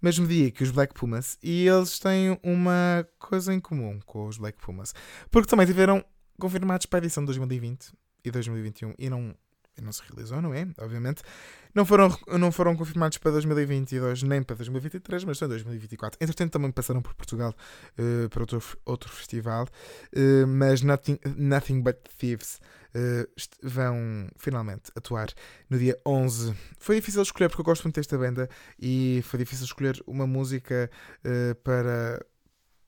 Mesmo 0.00 0.26
dia 0.26 0.52
que 0.52 0.62
os 0.62 0.70
Black 0.70 0.94
Pumas, 0.94 1.36
e 1.42 1.66
eles 1.66 1.98
têm 1.98 2.38
uma 2.44 3.04
coisa 3.18 3.52
em 3.52 3.58
comum 3.58 3.98
com 4.06 4.26
os 4.28 4.38
Black 4.38 4.58
Pumas, 4.58 4.94
porque 5.30 5.48
também 5.48 5.66
tiveram 5.66 6.04
confirmados 6.38 6.86
para 6.86 6.98
a 6.98 7.02
edição 7.02 7.24
de 7.24 7.26
2020 7.26 7.92
e 8.24 8.30
2021 8.30 8.94
e 8.98 9.10
não, 9.10 9.34
não 9.80 9.92
se 9.92 10.02
realizou, 10.08 10.42
não 10.42 10.52
é? 10.52 10.66
Obviamente. 10.78 11.22
Não 11.74 11.86
foram, 11.86 12.14
não 12.38 12.52
foram 12.52 12.76
confirmados 12.76 13.16
para 13.16 13.30
2022 13.30 14.22
nem 14.24 14.42
para 14.42 14.56
2023, 14.56 15.24
mas 15.24 15.40
em 15.40 15.48
2024. 15.48 16.18
Entretanto, 16.20 16.52
também 16.52 16.70
passaram 16.70 17.00
por 17.00 17.14
Portugal 17.14 17.54
eh, 17.96 18.28
para 18.28 18.42
outro, 18.42 18.62
outro 18.84 19.10
festival, 19.10 19.66
eh, 20.14 20.44
mas 20.44 20.82
Nothing, 20.82 21.18
Nothing 21.36 21.80
But 21.80 21.96
Thieves 22.18 22.60
est- 23.38 23.56
vão 23.62 24.28
finalmente 24.36 24.92
atuar 24.94 25.28
no 25.70 25.78
dia 25.78 25.98
11. 26.06 26.54
Foi 26.78 26.96
difícil 26.96 27.22
escolher 27.22 27.48
porque 27.48 27.62
eu 27.62 27.64
gosto 27.64 27.84
muito 27.84 27.94
desta 27.94 28.18
banda 28.18 28.50
e 28.78 29.22
foi 29.24 29.38
difícil 29.38 29.64
escolher 29.64 29.98
uma 30.06 30.26
música 30.26 30.90
para, 31.64 32.22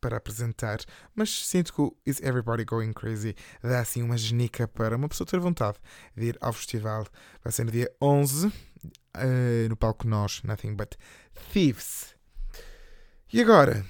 para 0.05 0.19
apresentar, 0.19 0.81
mas 1.15 1.47
sinto 1.47 1.73
que 1.73 1.81
o 1.81 1.97
Is 2.05 2.21
Everybody 2.21 2.63
Going 2.67 2.93
Crazy 2.93 3.35
dá 3.63 3.81
assim 3.81 4.03
uma 4.03 4.19
genica 4.19 4.69
para 4.69 4.99
uma 4.99 5.09
pessoa 5.09 5.27
ter 5.27 5.41
vontade 5.41 5.79
de 6.15 6.27
ir 6.27 6.39
ao 6.43 6.53
festival. 6.53 7.07
Vai 7.43 7.51
ser 7.51 7.65
no 7.65 7.71
dia 7.71 7.91
11, 8.03 8.53
eh, 9.15 9.67
no 9.67 9.75
palco 9.79 10.07
Nós, 10.07 10.43
Nothing 10.43 10.75
But 10.75 10.97
Thieves. 11.51 12.15
E 13.33 13.41
agora, 13.41 13.83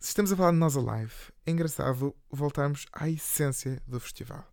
se 0.00 0.08
estamos 0.08 0.32
a 0.32 0.36
falar 0.36 0.50
de 0.50 0.58
Nós 0.58 0.76
Alive, 0.76 1.14
é 1.46 1.52
engraçado 1.52 2.12
voltarmos 2.28 2.86
à 2.92 3.08
essência 3.08 3.80
do 3.86 4.00
festival. 4.00 4.44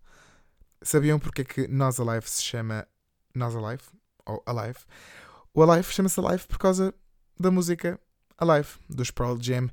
Sabiam 0.84 1.18
porque 1.18 1.42
é 1.42 1.46
que 1.46 1.68
Nós 1.68 2.00
Alive 2.00 2.30
se 2.30 2.44
chama 2.44 2.88
Nós 3.34 3.56
Alive? 3.56 3.82
Ou 4.28 4.44
Alive? 4.46 4.78
O 5.52 5.64
Alive 5.64 5.92
chama-se 5.92 6.20
Alive 6.20 6.46
por 6.46 6.60
causa 6.60 6.94
da 7.40 7.50
música 7.50 8.00
Alive, 8.38 8.70
dos 8.88 9.10
Pearl 9.10 9.36
Jam. 9.42 9.68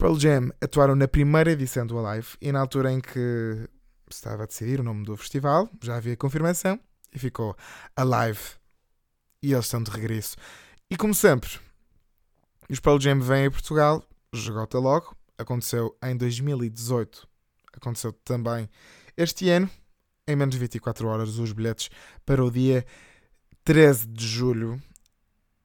Pearl 0.00 0.18
Jam 0.18 0.50
atuaram 0.62 0.96
na 0.96 1.06
primeira 1.06 1.52
edição 1.52 1.86
do 1.86 1.98
Alive 1.98 2.28
e 2.40 2.50
na 2.50 2.58
altura 2.58 2.90
em 2.90 3.02
que 3.02 3.68
estava 4.10 4.44
a 4.44 4.46
decidir 4.46 4.80
o 4.80 4.82
nome 4.82 5.04
do 5.04 5.14
festival, 5.14 5.68
já 5.82 5.96
havia 5.96 6.16
confirmação 6.16 6.80
e 7.12 7.18
ficou 7.18 7.54
Alive. 7.94 8.40
E 9.42 9.52
eles 9.52 9.66
estão 9.66 9.82
de 9.82 9.90
regresso. 9.90 10.38
E 10.90 10.96
como 10.96 11.12
sempre, 11.12 11.50
os 12.70 12.80
Pearl 12.80 12.98
Jam 12.98 13.20
vêm 13.20 13.44
a 13.44 13.50
Portugal, 13.50 14.02
esgota 14.32 14.78
logo. 14.78 15.14
Aconteceu 15.36 15.94
em 16.02 16.16
2018, 16.16 17.28
aconteceu 17.74 18.14
também 18.24 18.70
este 19.18 19.50
ano. 19.50 19.68
Em 20.26 20.34
menos 20.34 20.54
de 20.54 20.60
24 20.60 21.08
horas, 21.08 21.36
os 21.36 21.52
bilhetes 21.52 21.90
para 22.24 22.42
o 22.42 22.50
dia 22.50 22.86
13 23.64 24.06
de 24.06 24.26
julho 24.26 24.80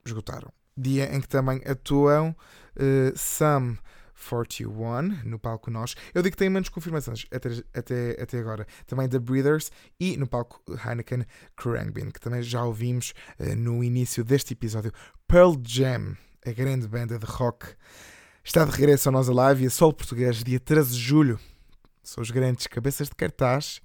esgotaram. 0.05 0.51
Dia 0.75 1.15
em 1.15 1.21
que 1.21 1.27
também 1.29 1.61
atuam 1.65 2.35
eh, 2.75 3.13
Sam 3.15 3.77
41 4.15 5.23
no 5.23 5.37
palco 5.37 5.69
Nós. 5.69 5.95
Eu 6.13 6.21
digo 6.21 6.35
que 6.35 6.37
tem 6.37 6.49
menos 6.49 6.69
confirmações 6.69 7.25
até, 7.31 7.49
até, 7.73 8.21
até 8.21 8.39
agora. 8.39 8.65
Também 8.87 9.07
The 9.07 9.19
Breeders 9.19 9.71
e 9.99 10.17
no 10.17 10.27
palco 10.27 10.61
Heineken 10.85 11.25
Krangbin, 11.55 12.09
que 12.09 12.19
também 12.19 12.41
já 12.41 12.63
ouvimos 12.63 13.13
eh, 13.37 13.55
no 13.55 13.83
início 13.83 14.23
deste 14.23 14.53
episódio. 14.53 14.91
Pearl 15.27 15.55
Jam, 15.63 16.15
a 16.45 16.51
grande 16.51 16.87
banda 16.87 17.19
de 17.19 17.25
rock, 17.25 17.67
está 18.43 18.63
de 18.63 18.71
regresso 18.71 19.09
ao 19.09 19.13
Nós 19.13 19.29
Alive 19.29 19.63
e 19.63 19.67
a 19.67 19.69
Sol 19.69 19.93
Português, 19.93 20.43
dia 20.43 20.59
13 20.59 20.93
de 20.93 20.99
julho. 20.99 21.39
São 22.03 22.21
os 22.21 22.31
grandes 22.31 22.67
cabeças 22.67 23.09
de 23.09 23.15
cartaz 23.15 23.81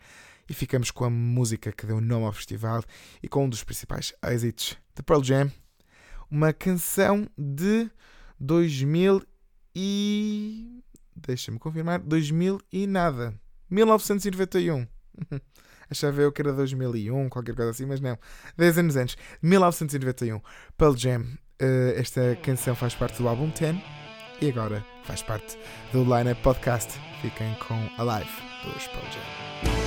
e 0.49 0.55
ficamos 0.55 0.91
com 0.91 1.05
a 1.05 1.11
música 1.11 1.73
que 1.73 1.87
deu 1.87 2.01
nome 2.01 2.27
ao 2.27 2.33
festival 2.33 2.83
e 3.23 3.29
com 3.29 3.45
um 3.45 3.49
dos 3.49 3.65
principais 3.65 4.13
êxitos 4.23 4.77
de 4.95 5.03
Pearl 5.03 5.23
Jam, 5.23 5.51
uma 6.31 6.53
canção 6.53 7.27
de 7.39 7.91
2000 8.39 9.23
e. 9.75 10.83
Deixa-me 11.15 11.59
confirmar. 11.59 12.01
2000 12.01 12.61
e 12.73 12.87
nada. 12.87 13.35
1991. 13.71 14.87
Achava 15.91 16.23
eu 16.23 16.31
que 16.31 16.41
era 16.41 16.53
2001, 16.53 17.29
qualquer 17.29 17.55
coisa 17.55 17.73
assim, 17.73 17.85
mas 17.85 18.01
não. 18.01 18.17
10 18.57 18.79
anos 18.79 18.97
antes. 18.97 19.17
1991. 19.43 20.41
Pearl 20.77 20.97
Jam. 20.97 21.27
Eh, 21.59 21.95
esta 21.97 22.37
canção 22.37 22.75
faz 22.75 22.95
parte 22.95 23.21
do 23.21 23.29
álbum 23.29 23.51
10 23.51 23.77
e 24.41 24.49
agora 24.49 24.85
faz 25.05 25.23
parte 25.23 25.59
do 25.93 26.03
Line 26.05 26.33
Up 26.33 26.43
Podcast. 26.43 26.99
Fiquem 27.21 27.55
com 27.67 27.75
Alive 28.01 28.31
dos 28.65 28.87
Pearl 28.87 29.07
Jam. 29.11 29.80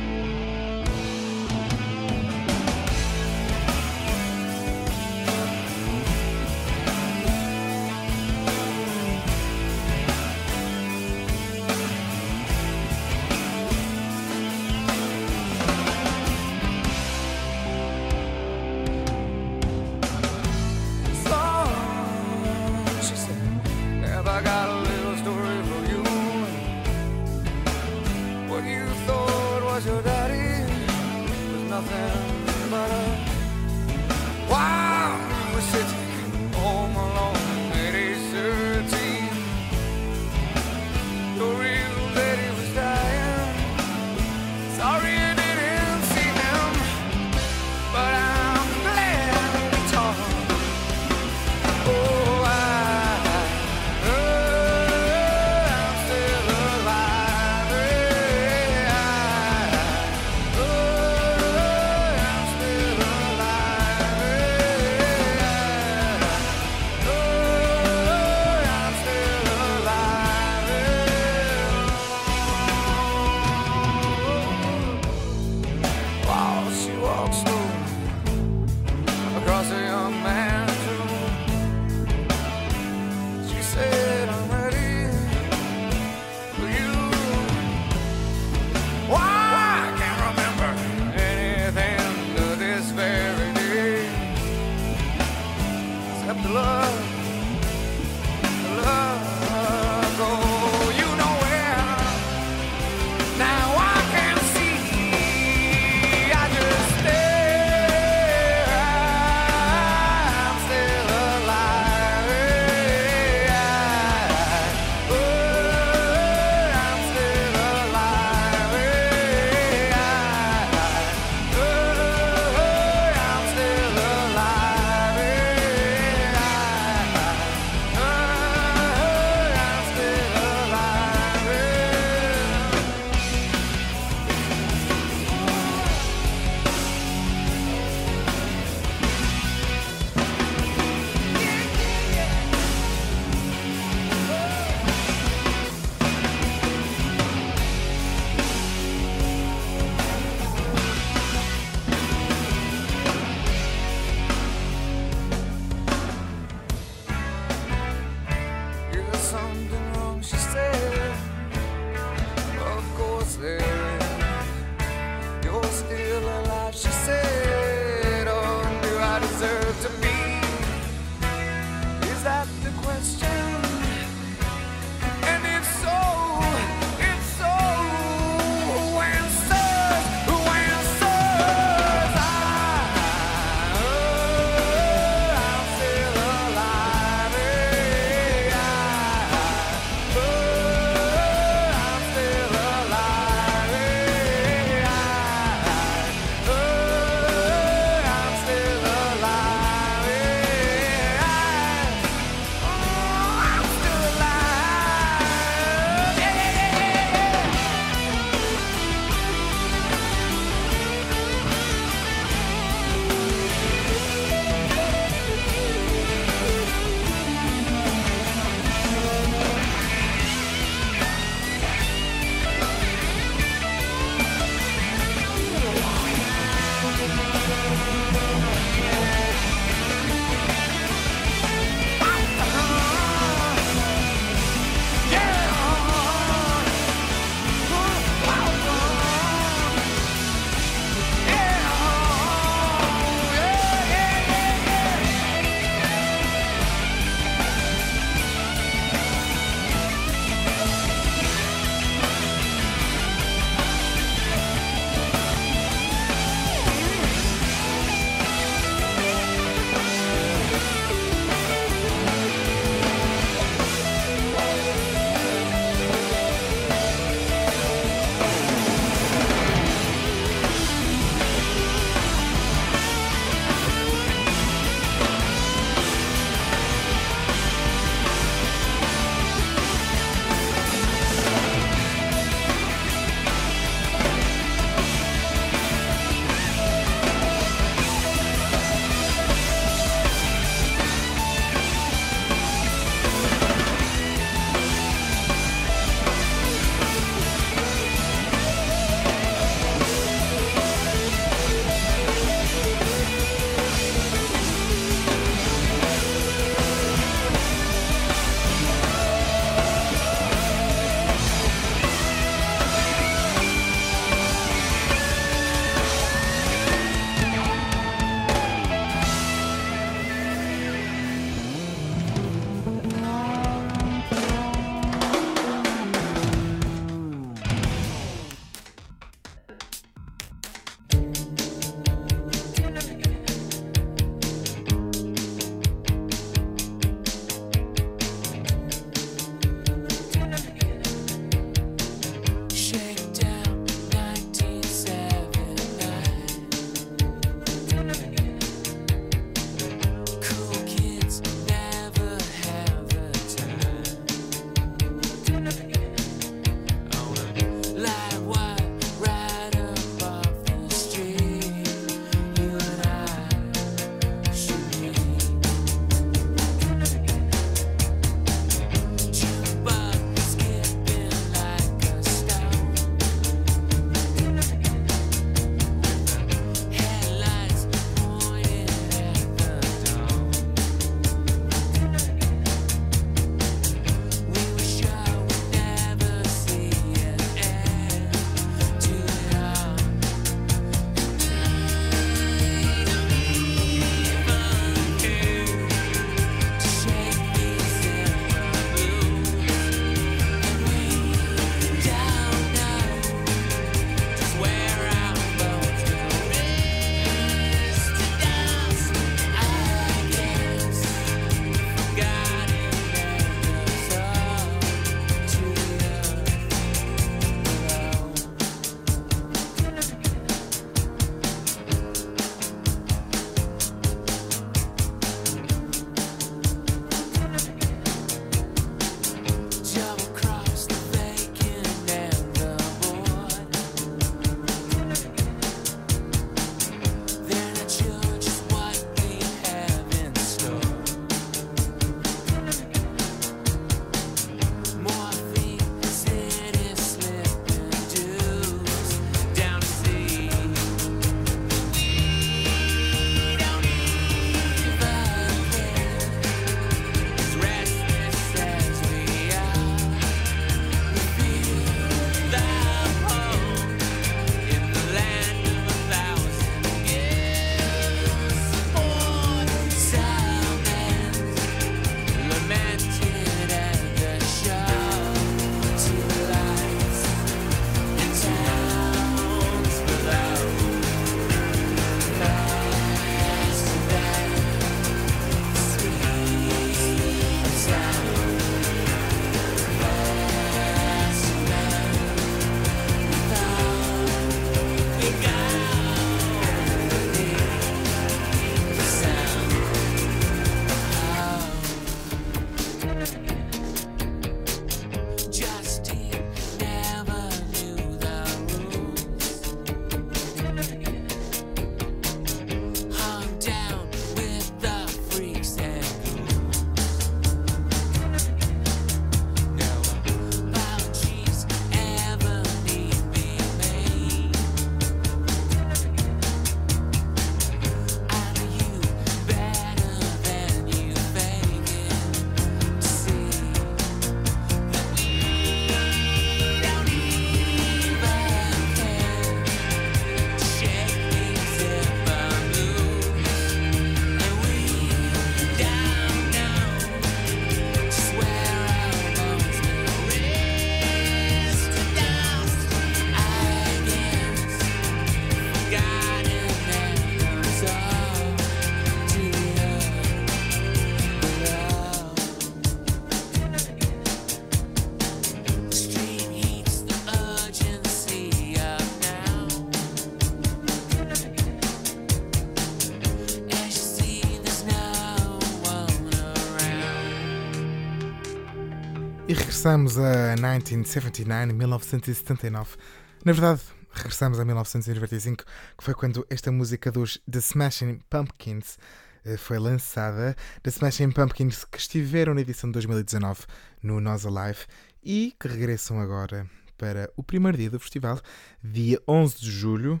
Regressamos 579.58 579.98
a 579.98 580.36
1979, 580.36 581.52
1979. 581.52 582.76
Na 583.24 583.32
verdade, 583.32 583.60
regressamos 583.90 584.38
a 584.38 584.44
1995, 584.44 585.44
que 585.76 585.84
foi 585.84 585.94
quando 585.94 586.24
esta 586.30 586.52
música 586.52 586.92
dos 586.92 587.20
The 587.28 587.40
Smashing 587.40 587.98
Pumpkins 588.08 588.78
eh, 589.24 589.36
foi 589.36 589.58
lançada. 589.58 590.36
The 590.62 590.70
Smashing 590.70 591.10
Pumpkins 591.10 591.64
que 591.64 591.76
estiveram 591.76 592.34
na 592.34 592.42
edição 592.42 592.70
de 592.70 592.74
2019 592.74 593.46
no 593.82 594.00
Nós 594.00 594.24
Alive 594.24 594.60
e 595.02 595.34
que 595.40 595.48
regressam 595.48 595.98
agora 595.98 596.48
para 596.76 597.10
o 597.16 597.24
primeiro 597.24 597.58
dia 597.58 597.68
do 597.68 597.80
festival, 597.80 598.20
dia 598.62 599.02
11 599.08 599.40
de 599.40 599.50
julho. 599.50 600.00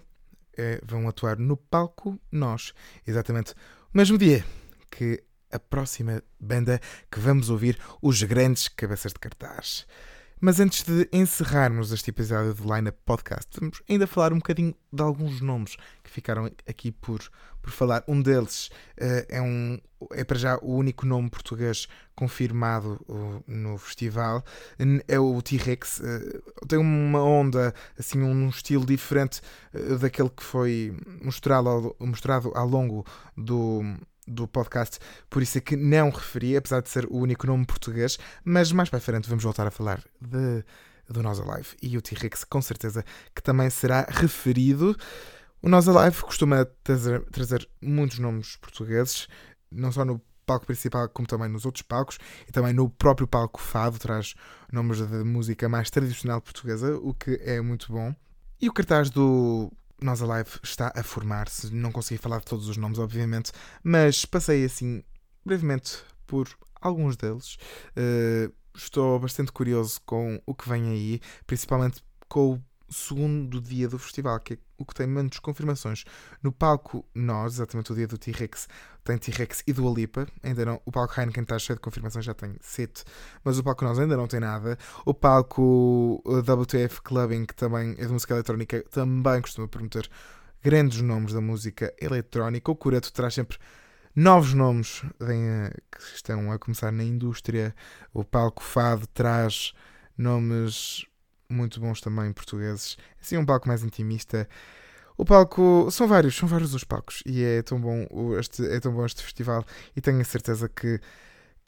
eh, 0.56 0.80
vão 0.84 1.08
atuar 1.08 1.36
no 1.36 1.56
palco 1.56 2.16
Nós, 2.30 2.72
exatamente 3.04 3.54
o 3.92 3.96
mesmo 3.98 4.16
dia 4.16 4.44
que 4.88 5.20
a 5.50 5.58
próxima 5.58 6.22
banda 6.38 6.80
que 7.10 7.20
vamos 7.20 7.50
ouvir, 7.50 7.78
os 8.02 8.22
grandes 8.22 8.68
cabeças 8.68 9.12
de 9.12 9.18
cartaz. 9.18 9.86
Mas 10.40 10.60
antes 10.60 10.84
de 10.84 11.08
encerrarmos 11.12 11.90
este 11.90 12.10
episódio 12.10 12.54
do 12.54 12.62
Line 12.62 12.90
Up 12.90 12.98
Podcast, 13.04 13.58
vamos 13.58 13.82
ainda 13.88 14.06
falar 14.06 14.32
um 14.32 14.36
bocadinho 14.36 14.72
de 14.92 15.02
alguns 15.02 15.40
nomes 15.40 15.76
que 16.04 16.10
ficaram 16.10 16.48
aqui 16.64 16.92
por, 16.92 17.20
por 17.60 17.72
falar. 17.72 18.04
Um 18.06 18.22
deles 18.22 18.70
eh, 18.96 19.26
é, 19.30 19.42
um, 19.42 19.80
é 20.12 20.22
para 20.22 20.38
já 20.38 20.56
o 20.62 20.76
único 20.76 21.04
nome 21.04 21.28
português 21.28 21.88
confirmado 22.14 23.00
uh, 23.08 23.42
no 23.48 23.78
festival. 23.78 24.44
É 25.08 25.18
o 25.18 25.42
T-Rex. 25.42 26.00
eh, 26.00 26.40
tem 26.68 26.78
uma 26.78 27.22
onda, 27.22 27.74
assim, 27.98 28.20
um 28.22 28.48
estilo 28.48 28.86
diferente 28.86 29.40
eh, 29.74 29.96
daquele 29.96 30.30
que 30.30 30.44
foi 30.44 30.96
mostrado 31.20 31.68
ao, 31.68 31.96
mostrado 31.98 32.52
ao 32.54 32.68
longo 32.68 33.04
do, 33.36 33.82
do 34.28 34.46
podcast, 34.46 34.98
por 35.30 35.42
isso 35.42 35.58
é 35.58 35.60
que 35.60 35.76
não 35.76 36.10
referi, 36.10 36.56
apesar 36.56 36.80
de 36.80 36.88
ser 36.88 37.06
o 37.06 37.16
único 37.16 37.46
nome 37.46 37.66
português, 37.66 38.18
mas 38.44 38.70
mais 38.72 38.88
para 38.88 39.00
frente 39.00 39.28
vamos 39.28 39.44
voltar 39.44 39.66
a 39.66 39.70
falar 39.70 40.02
de, 40.20 40.64
do 41.08 41.22
Nós 41.22 41.40
Alive 41.40 41.68
e 41.82 41.96
o 41.96 42.02
T-Rex, 42.02 42.44
com 42.44 42.60
certeza 42.60 43.04
que 43.34 43.42
também 43.42 43.70
será 43.70 44.06
referido. 44.08 44.96
O 45.62 45.68
Nós 45.68 45.88
Alive 45.88 46.22
costuma 46.22 46.64
trazer, 46.84 47.24
trazer 47.30 47.68
muitos 47.80 48.18
nomes 48.18 48.56
portugueses, 48.56 49.26
não 49.70 49.90
só 49.90 50.04
no 50.04 50.20
palco 50.46 50.66
principal, 50.66 51.08
como 51.10 51.28
também 51.28 51.48
nos 51.48 51.66
outros 51.66 51.82
palcos, 51.82 52.18
e 52.48 52.52
também 52.52 52.72
no 52.72 52.88
próprio 52.88 53.26
palco 53.26 53.60
Fado, 53.60 53.98
traz 53.98 54.34
nomes 54.72 54.98
de 54.98 55.24
música 55.24 55.68
mais 55.68 55.90
tradicional 55.90 56.40
portuguesa, 56.40 56.96
o 56.96 57.12
que 57.12 57.38
é 57.44 57.60
muito 57.60 57.92
bom. 57.92 58.14
E 58.60 58.68
o 58.68 58.72
cartaz 58.72 59.10
do 59.10 59.70
Nós 60.00 60.22
Alive 60.22 60.50
está 60.62 60.92
a 60.94 61.02
formar-se. 61.02 61.74
Não 61.74 61.90
consegui 61.90 62.20
falar 62.20 62.38
de 62.38 62.46
todos 62.46 62.68
os 62.68 62.76
nomes, 62.76 62.98
obviamente, 62.98 63.52
mas 63.82 64.24
passei 64.24 64.64
assim 64.64 65.02
brevemente 65.44 65.98
por 66.26 66.48
alguns 66.80 67.16
deles. 67.16 67.56
Eh, 67.96 68.50
estou 68.74 69.18
bastante 69.18 69.50
curioso 69.50 70.00
com 70.06 70.40
o 70.46 70.54
que 70.54 70.68
vem 70.68 70.88
aí, 70.90 71.20
principalmente 71.46 72.02
com 72.28 72.54
o 72.54 72.62
segundo 72.88 73.60
dia 73.60 73.88
do 73.88 73.98
festival, 73.98 74.38
que 74.40 74.54
é 74.54 74.58
o 74.78 74.84
que 74.84 74.94
tem 74.94 75.06
menos 75.06 75.38
confirmações. 75.38 76.04
No 76.42 76.52
palco 76.52 77.04
Nós, 77.14 77.54
exatamente 77.54 77.92
o 77.92 77.94
dia 77.94 78.06
do 78.06 78.16
T-Rex, 78.16 78.68
tem 79.04 79.18
T-Rex 79.18 79.62
e 79.66 79.72
Dua 79.72 79.92
Lipa. 79.92 80.26
Ainda 80.42 80.64
não, 80.64 80.80
o 80.84 80.92
palco 80.92 81.18
Heineken 81.18 81.42
está 81.42 81.58
cheio 81.58 81.76
de 81.76 81.82
confirmações, 81.82 82.24
já 82.24 82.34
tem 82.34 82.56
sete, 82.60 83.04
mas 83.42 83.58
o 83.58 83.64
palco 83.64 83.84
Nós 83.84 83.98
ainda 83.98 84.16
não 84.16 84.26
tem 84.26 84.40
nada. 84.40 84.78
O 85.04 85.12
palco 85.12 86.22
uh, 86.24 86.38
WTF 86.38 87.02
Clubbing, 87.02 87.46
que 87.46 87.54
também 87.54 87.94
é 87.98 88.06
de 88.06 88.12
música 88.12 88.34
eletrónica, 88.34 88.84
também 88.90 89.40
costuma 89.40 89.66
prometer 89.66 90.08
grandes 90.62 91.00
nomes 91.00 91.32
da 91.32 91.40
música 91.40 91.92
eletrónica. 92.00 92.70
O 92.70 92.76
Cureto 92.76 93.12
traz 93.12 93.34
sempre 93.34 93.58
novos 94.14 94.54
nomes 94.54 95.02
em, 95.22 95.70
que 95.90 96.02
estão 96.14 96.50
a 96.50 96.58
começar 96.58 96.92
na 96.92 97.04
indústria. 97.04 97.74
O 98.12 98.24
palco 98.24 98.62
Fado 98.62 99.06
traz 99.08 99.72
nomes 100.16 101.07
muito 101.48 101.80
bons 101.80 102.00
também 102.00 102.32
portugueses. 102.32 102.96
Assim, 103.20 103.36
um 103.36 103.44
palco 103.44 103.68
mais 103.68 103.82
intimista. 103.82 104.48
O 105.16 105.24
palco. 105.24 105.88
São 105.90 106.06
vários, 106.06 106.36
são 106.36 106.48
vários 106.48 106.74
os 106.74 106.84
palcos. 106.84 107.22
E 107.26 107.42
é 107.42 107.62
tão 107.62 107.80
bom 107.80 108.06
este, 108.38 108.66
é 108.66 108.78
tão 108.80 108.92
bom 108.92 109.04
este 109.04 109.22
festival. 109.22 109.64
E 109.96 110.00
tenho 110.00 110.20
a 110.20 110.24
certeza 110.24 110.68
que, 110.68 111.00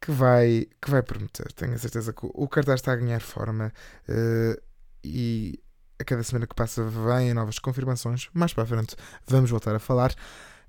que, 0.00 0.10
vai, 0.10 0.66
que 0.80 0.90
vai 0.90 1.02
prometer. 1.02 1.52
Tenho 1.52 1.74
a 1.74 1.78
certeza 1.78 2.12
que 2.12 2.20
o, 2.22 2.48
cartaz 2.48 2.80
está 2.80 2.92
a 2.92 2.96
ganhar 2.96 3.20
forma. 3.20 3.72
eh, 4.08 4.60
e 5.02 5.58
a 5.98 6.04
cada 6.04 6.22
semana 6.22 6.46
que 6.46 6.54
passa 6.54 6.82
vêm 6.84 7.34
novas 7.34 7.58
confirmações. 7.58 8.28
Mais 8.32 8.52
para 8.52 8.64
a 8.64 8.66
frente 8.66 8.96
vamos 9.26 9.50
voltar 9.50 9.74
a 9.74 9.78
falar. 9.78 10.14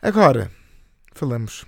Agora, 0.02 0.52
falamos 1.14 1.66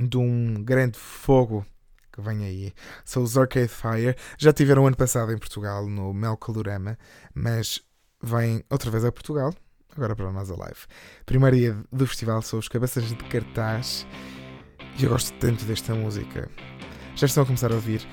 de 0.00 0.16
um 0.16 0.62
grande 0.64 0.98
fogo 0.98 1.66
que 2.12 2.20
vem 2.20 2.44
aí. 2.44 2.72
São 3.04 3.22
os 3.22 3.36
Arcade 3.36 3.68
Fire. 3.68 4.16
Já 4.38 4.52
tiveram 4.52 4.86
ano 4.86 4.96
passado 4.96 5.32
em 5.32 5.38
Portugal, 5.38 5.88
no 5.88 6.12
Mel 6.12 6.36
Calorama, 6.36 6.98
mas 7.34 7.80
vêm 8.22 8.62
outra 8.70 8.90
vez 8.90 9.04
a 9.04 9.10
Portugal, 9.10 9.54
agora 9.96 10.14
para 10.14 10.30
nós 10.30 10.50
a 10.50 10.56
live. 10.56 10.80
Primeiro 11.26 11.56
dia 11.56 11.76
do 11.90 12.06
festival 12.06 12.42
são 12.42 12.58
os 12.58 12.68
cabeças 12.68 13.04
de 13.08 13.16
cartaz 13.16 14.06
e 14.98 15.04
eu 15.04 15.10
gosto 15.10 15.32
tanto 15.38 15.64
desta 15.64 15.94
música. 15.94 16.48
Já 17.16 17.26
estão 17.26 17.42
a 17.42 17.46
começar 17.46 17.72
a 17.72 17.74
ouvir. 17.74 18.06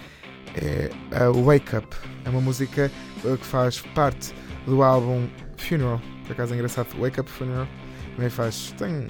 É 0.56 0.90
a 1.16 1.30
Wake 1.30 1.76
Up. 1.76 1.96
É 2.26 2.30
uma 2.30 2.42
música 2.42 2.92
eh, 3.24 3.38
que 3.38 3.46
faz 3.46 3.82
parte 3.94 4.34
do 4.66 4.82
álbum 4.82 5.30
Funeral. 5.58 6.02
Por 6.26 6.32
acaso 6.32 6.54
é 6.54 6.56
engraçado. 6.56 6.88
Wake 7.00 7.20
Up 7.20 7.30
Funeral 7.30 7.68
também 8.16 8.30
faz, 8.30 8.74
tem, 8.78 9.08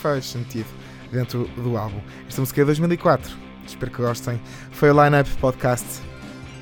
faz 0.00 0.26
sentido 0.26 0.68
dentro 1.12 1.44
do 1.56 1.76
álbum. 1.76 2.00
Esta 2.26 2.40
música 2.40 2.60
é 2.60 2.64
de 2.64 2.66
2004. 2.66 3.47
Espero 3.68 3.90
que 3.90 4.02
gostem. 4.02 4.40
Foi 4.72 4.90
o 4.90 5.04
Line 5.04 5.20
Up 5.20 5.30
Podcast. 5.36 5.86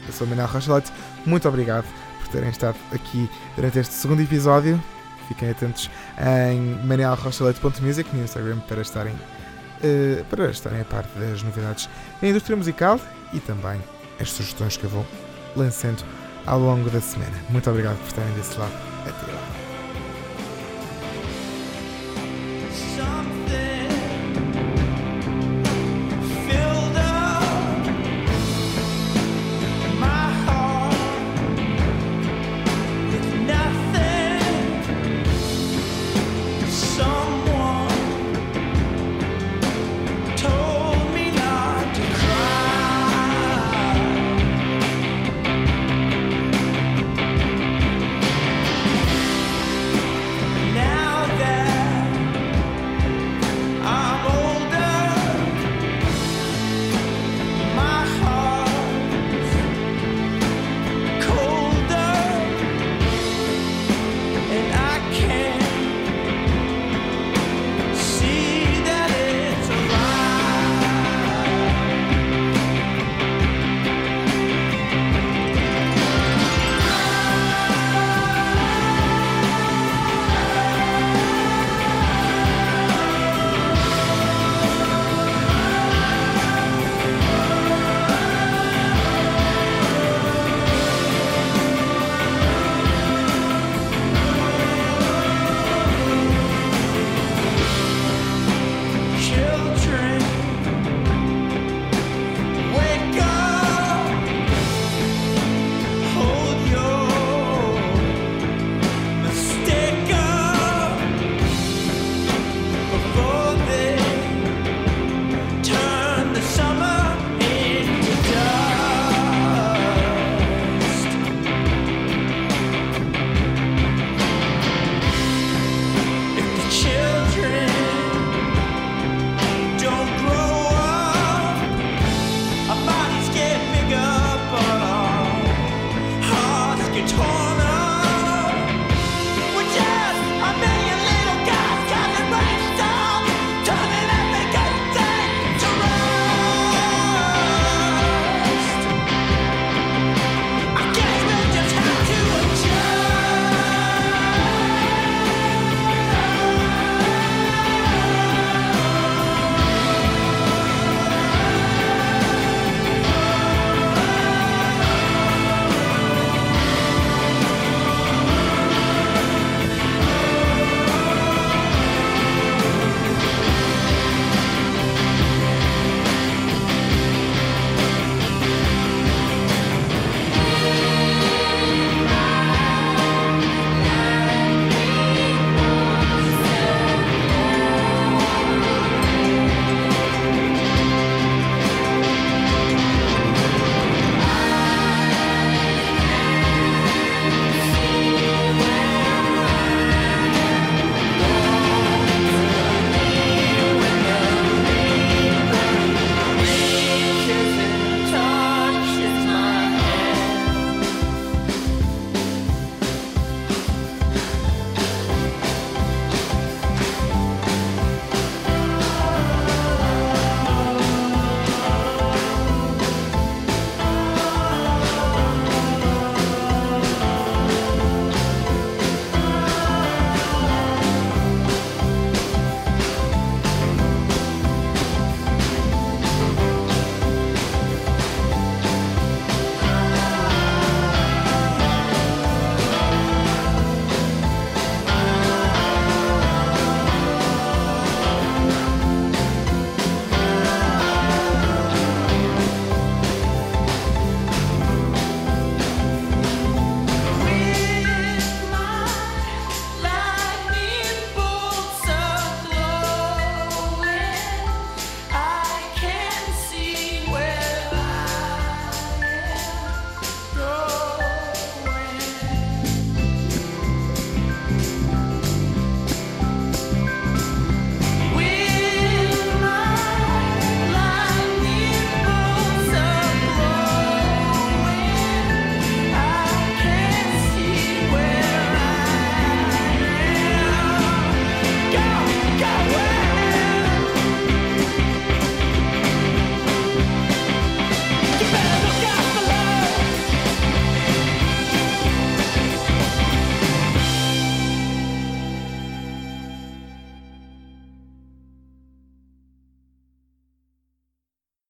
Eu 0.07 0.13
sou 0.13 0.27
o 0.27 0.31
Manuel 0.31 0.49
Rochelete. 0.49 0.93
Muito 1.25 1.49
obrigado 1.49 1.87
por 2.21 2.29
terem 2.29 2.51
estado 2.51 2.77
aqui 2.93 3.29
durante 3.55 3.79
este 3.79 3.95
segundo 3.95 4.23
episódio. 4.23 4.83
Fiquem 5.29 5.51
atentos 5.51 5.91
em 6.19 6.61
manuelrochelete.music 6.87 8.15
no 8.15 8.23
Instagram 8.23 8.59
para 8.69 8.83
estarem, 8.83 9.15
eh, 9.83 10.25
para 10.31 10.51
estarem 10.51 10.81
a 10.81 10.85
par 10.85 11.05
das 11.17 11.43
novidades 11.43 11.89
da 12.21 12.29
indústria 12.29 12.57
musical 12.57 13.01
e 13.33 13.41
também 13.41 13.81
as 14.21 14.31
sugestões 14.31 14.77
que 14.77 14.85
eu 14.85 14.91
vou 14.91 15.07
lançando 15.57 16.05
ao 16.47 16.61
longo 16.61 16.89
da 16.91 17.01
semana. 17.01 17.35
Muito 17.51 17.69
obrigado 17.69 17.97
por 17.99 18.07
estarem 18.07 18.33
desse 18.35 18.57
lado. 18.59 18.73
Até 19.05 19.33
lá. 19.33 19.56